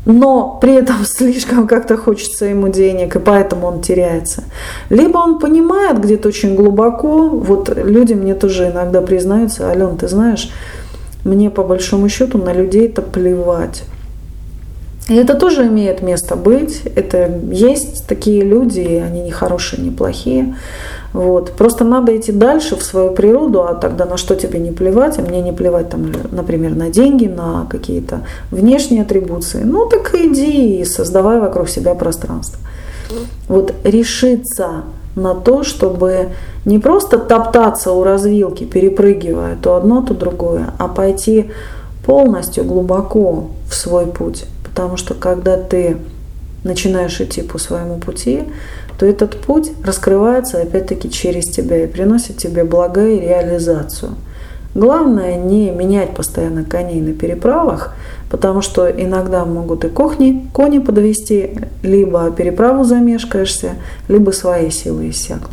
но 0.04 0.58
при 0.60 0.74
этом 0.74 0.96
слишком 1.04 1.66
как-то 1.66 1.96
хочется 1.96 2.46
ему 2.46 2.68
денег, 2.68 3.16
и 3.16 3.18
поэтому 3.18 3.66
он 3.66 3.80
теряется. 3.80 4.44
Либо 4.90 5.18
он 5.18 5.38
понимает 5.38 6.00
где-то 6.00 6.28
очень 6.28 6.54
глубоко, 6.54 7.28
вот 7.28 7.76
люди 7.76 8.14
мне 8.14 8.34
тоже 8.34 8.68
иногда 8.68 9.00
признаются, 9.00 9.68
Ален, 9.68 9.96
ты 9.96 10.08
знаешь, 10.08 10.50
мне 11.24 11.50
по 11.50 11.62
большому 11.62 12.08
счету 12.08 12.38
на 12.38 12.52
людей-то 12.52 13.00
плевать. 13.00 13.84
И 15.08 15.14
это 15.14 15.34
тоже 15.34 15.66
имеет 15.66 16.00
место 16.02 16.36
быть. 16.36 16.82
Это 16.94 17.30
есть 17.50 18.06
такие 18.06 18.44
люди, 18.44 19.02
они 19.04 19.22
не 19.22 19.30
хорошие, 19.30 19.82
не 19.82 19.90
плохие. 19.90 20.56
Вот. 21.12 21.52
Просто 21.52 21.84
надо 21.84 22.16
идти 22.16 22.32
дальше 22.32 22.76
в 22.76 22.82
свою 22.82 23.10
природу, 23.12 23.62
а 23.62 23.74
тогда 23.74 24.06
на 24.06 24.16
что 24.16 24.34
тебе 24.34 24.58
не 24.58 24.70
плевать, 24.70 25.18
а 25.18 25.22
мне 25.22 25.42
не 25.42 25.52
плевать, 25.52 25.90
там, 25.90 26.10
например, 26.30 26.74
на 26.74 26.88
деньги, 26.88 27.26
на 27.26 27.66
какие-то 27.68 28.22
внешние 28.50 29.02
атрибуции. 29.02 29.62
Ну 29.64 29.86
так 29.86 30.14
иди 30.14 30.80
и 30.80 30.84
создавай 30.84 31.40
вокруг 31.40 31.68
себя 31.68 31.94
пространство. 31.94 32.58
Вот 33.48 33.74
решиться 33.84 34.84
на 35.14 35.34
то, 35.34 35.62
чтобы 35.62 36.30
не 36.64 36.78
просто 36.78 37.18
топтаться 37.18 37.92
у 37.92 38.02
развилки, 38.02 38.64
перепрыгивая 38.64 39.56
то 39.60 39.76
одно, 39.76 40.00
то 40.02 40.14
другое, 40.14 40.72
а 40.78 40.88
пойти 40.88 41.50
полностью 42.06 42.64
глубоко 42.64 43.50
в 43.68 43.74
свой 43.74 44.06
путь. 44.06 44.44
Потому 44.64 44.96
что 44.96 45.14
когда 45.14 45.58
ты 45.58 45.98
начинаешь 46.64 47.20
идти 47.20 47.42
по 47.42 47.58
своему 47.58 47.98
пути, 47.98 48.44
то 48.98 49.06
этот 49.06 49.40
путь 49.40 49.72
раскрывается 49.84 50.60
опять-таки 50.60 51.10
через 51.10 51.46
тебя 51.46 51.84
и 51.84 51.86
приносит 51.86 52.36
тебе 52.36 52.64
блага 52.64 53.06
и 53.06 53.20
реализацию. 53.20 54.14
Главное 54.74 55.36
не 55.36 55.70
менять 55.70 56.14
постоянно 56.14 56.64
коней 56.64 57.00
на 57.00 57.12
переправах, 57.12 57.94
потому 58.30 58.62
что 58.62 58.90
иногда 58.90 59.44
могут 59.44 59.84
и 59.84 59.88
кохни, 59.88 60.48
кони 60.52 60.78
подвести, 60.78 61.58
либо 61.82 62.30
переправу 62.30 62.84
замешкаешься, 62.84 63.72
либо 64.08 64.30
свои 64.30 64.70
силы 64.70 65.10
иссякнут. 65.10 65.50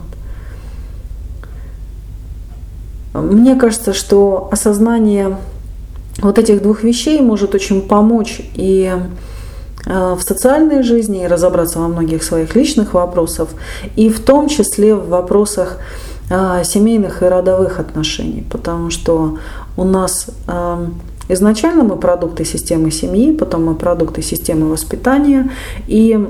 Мне 3.14 3.56
кажется, 3.56 3.94
что 3.94 4.48
осознание 4.52 5.36
вот 6.22 6.38
этих 6.38 6.62
двух 6.62 6.84
вещей 6.84 7.20
может 7.22 7.56
очень 7.56 7.82
помочь 7.82 8.42
и 8.54 8.94
в 9.86 10.20
социальной 10.22 10.84
жизни 10.84 11.24
и 11.24 11.28
разобраться 11.28 11.80
во 11.80 11.88
многих 11.88 12.24
своих 12.24 12.56
личных 12.56 12.94
вопросах, 12.94 13.50
и 13.96 14.10
в 14.10 14.20
том 14.20 14.48
числе 14.50 14.94
в 14.94 15.08
вопросах 15.10 15.78
э, 16.30 16.64
семейных 16.64 17.24
и 17.24 17.26
родовых 17.26 17.80
отношений, 17.80 18.46
потому 18.52 18.90
что 18.90 19.38
у 19.78 19.84
нас 19.86 20.28
э, 20.48 20.88
изначально 21.30 21.84
мы 21.84 21.96
продукты 21.96 22.44
системы 22.44 22.92
семьи, 22.92 23.32
потом 23.32 23.66
мы 23.66 23.76
продукты 23.76 24.22
системы 24.22 24.70
воспитания, 24.70 25.50
и 25.88 26.28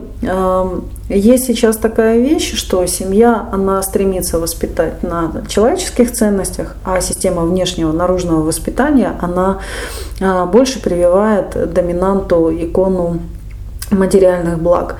есть 1.09 1.45
сейчас 1.45 1.77
такая 1.77 2.19
вещь, 2.19 2.53
что 2.55 2.85
семья, 2.85 3.49
она 3.51 3.81
стремится 3.81 4.39
воспитать 4.39 5.01
на 5.01 5.43
человеческих 5.47 6.11
ценностях, 6.11 6.75
а 6.83 7.01
система 7.01 7.43
внешнего, 7.43 7.91
наружного 7.91 8.43
воспитания, 8.43 9.13
она 9.19 9.59
больше 10.45 10.81
прививает 10.81 11.73
доминанту, 11.73 12.51
икону 12.53 13.19
материальных 13.91 14.59
благ. 14.59 14.95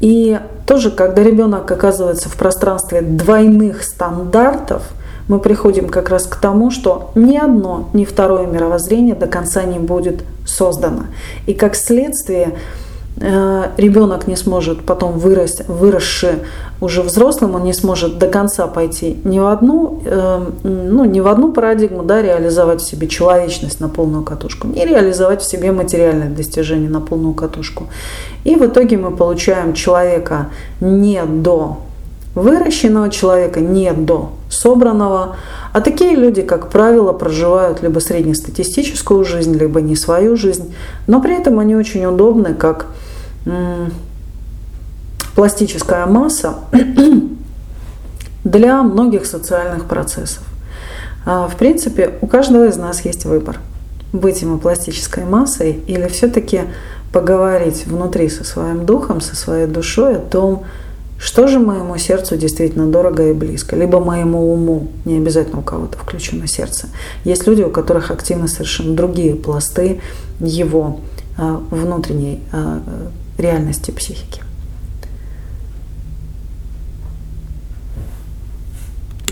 И 0.00 0.38
тоже, 0.66 0.90
когда 0.90 1.22
ребенок 1.22 1.70
оказывается 1.70 2.28
в 2.28 2.36
пространстве 2.36 3.02
двойных 3.02 3.82
стандартов, 3.82 4.82
мы 5.28 5.38
приходим 5.38 5.88
как 5.88 6.08
раз 6.08 6.26
к 6.26 6.36
тому, 6.36 6.70
что 6.70 7.10
ни 7.14 7.36
одно, 7.36 7.88
ни 7.92 8.04
второе 8.04 8.46
мировоззрение 8.46 9.14
до 9.14 9.26
конца 9.26 9.62
не 9.62 9.78
будет 9.78 10.24
создано. 10.44 11.04
И 11.46 11.54
как 11.54 11.76
следствие 11.76 12.56
ребенок 13.76 14.26
не 14.26 14.36
сможет 14.36 14.84
потом 14.84 15.18
вырасти, 15.18 15.64
выросший 15.68 16.40
уже 16.80 17.02
взрослым, 17.02 17.54
он 17.54 17.62
не 17.62 17.72
сможет 17.72 18.18
до 18.18 18.26
конца 18.26 18.66
пойти 18.66 19.16
ни 19.22 19.38
в 19.38 19.46
одну, 19.46 20.02
э, 20.04 20.44
ну, 20.64 21.04
ни 21.04 21.20
в 21.20 21.28
одну 21.28 21.52
парадигму, 21.52 22.02
да, 22.02 22.20
реализовать 22.20 22.80
в 22.80 22.84
себе 22.84 23.06
человечность 23.06 23.78
на 23.78 23.88
полную 23.88 24.24
катушку, 24.24 24.66
не 24.66 24.84
реализовать 24.84 25.42
в 25.42 25.48
себе 25.48 25.70
материальное 25.70 26.28
достижение 26.28 26.90
на 26.90 27.00
полную 27.00 27.34
катушку. 27.34 27.86
И 28.42 28.56
в 28.56 28.66
итоге 28.66 28.96
мы 28.96 29.16
получаем 29.16 29.74
человека 29.74 30.48
не 30.80 31.22
до 31.24 31.78
выращенного 32.34 33.10
человека, 33.10 33.60
не 33.60 33.92
до 33.92 34.30
собранного. 34.50 35.36
А 35.72 35.80
такие 35.80 36.16
люди, 36.16 36.42
как 36.42 36.70
правило, 36.70 37.12
проживают 37.12 37.82
либо 37.82 38.00
среднестатистическую 38.00 39.24
жизнь, 39.24 39.56
либо 39.56 39.80
не 39.80 39.96
свою 39.96 40.36
жизнь, 40.36 40.74
но 41.06 41.20
при 41.20 41.38
этом 41.38 41.58
они 41.58 41.76
очень 41.76 42.04
удобны, 42.04 42.54
как 42.54 42.86
пластическая 45.34 46.06
масса 46.06 46.56
для 48.44 48.82
многих 48.82 49.26
социальных 49.26 49.86
процессов. 49.86 50.42
А, 51.24 51.48
в 51.48 51.56
принципе, 51.56 52.14
у 52.20 52.26
каждого 52.26 52.66
из 52.66 52.76
нас 52.76 53.04
есть 53.04 53.24
выбор. 53.24 53.58
Быть 54.12 54.42
ему 54.42 54.58
пластической 54.58 55.24
массой 55.24 55.80
или 55.86 56.06
все-таки 56.08 56.62
поговорить 57.12 57.86
внутри 57.86 58.28
со 58.28 58.44
своим 58.44 58.84
духом, 58.84 59.20
со 59.20 59.36
своей 59.36 59.66
душой 59.66 60.16
о 60.16 60.20
том, 60.20 60.64
что 61.18 61.46
же 61.46 61.60
моему 61.60 61.96
сердцу 61.98 62.36
действительно 62.36 62.86
дорого 62.86 63.30
и 63.30 63.32
близко, 63.32 63.76
либо 63.76 64.00
моему 64.00 64.52
уму, 64.52 64.88
не 65.04 65.18
обязательно 65.18 65.60
у 65.60 65.62
кого-то 65.62 65.96
включено 65.96 66.48
сердце. 66.48 66.88
Есть 67.24 67.46
люди, 67.46 67.62
у 67.62 67.70
которых 67.70 68.10
активны 68.10 68.48
совершенно 68.48 68.96
другие 68.96 69.36
пласты 69.36 70.00
его 70.40 70.98
а, 71.38 71.62
внутренней 71.70 72.42
а, 72.50 72.82
реальности 73.42 73.90
психики. 73.90 74.40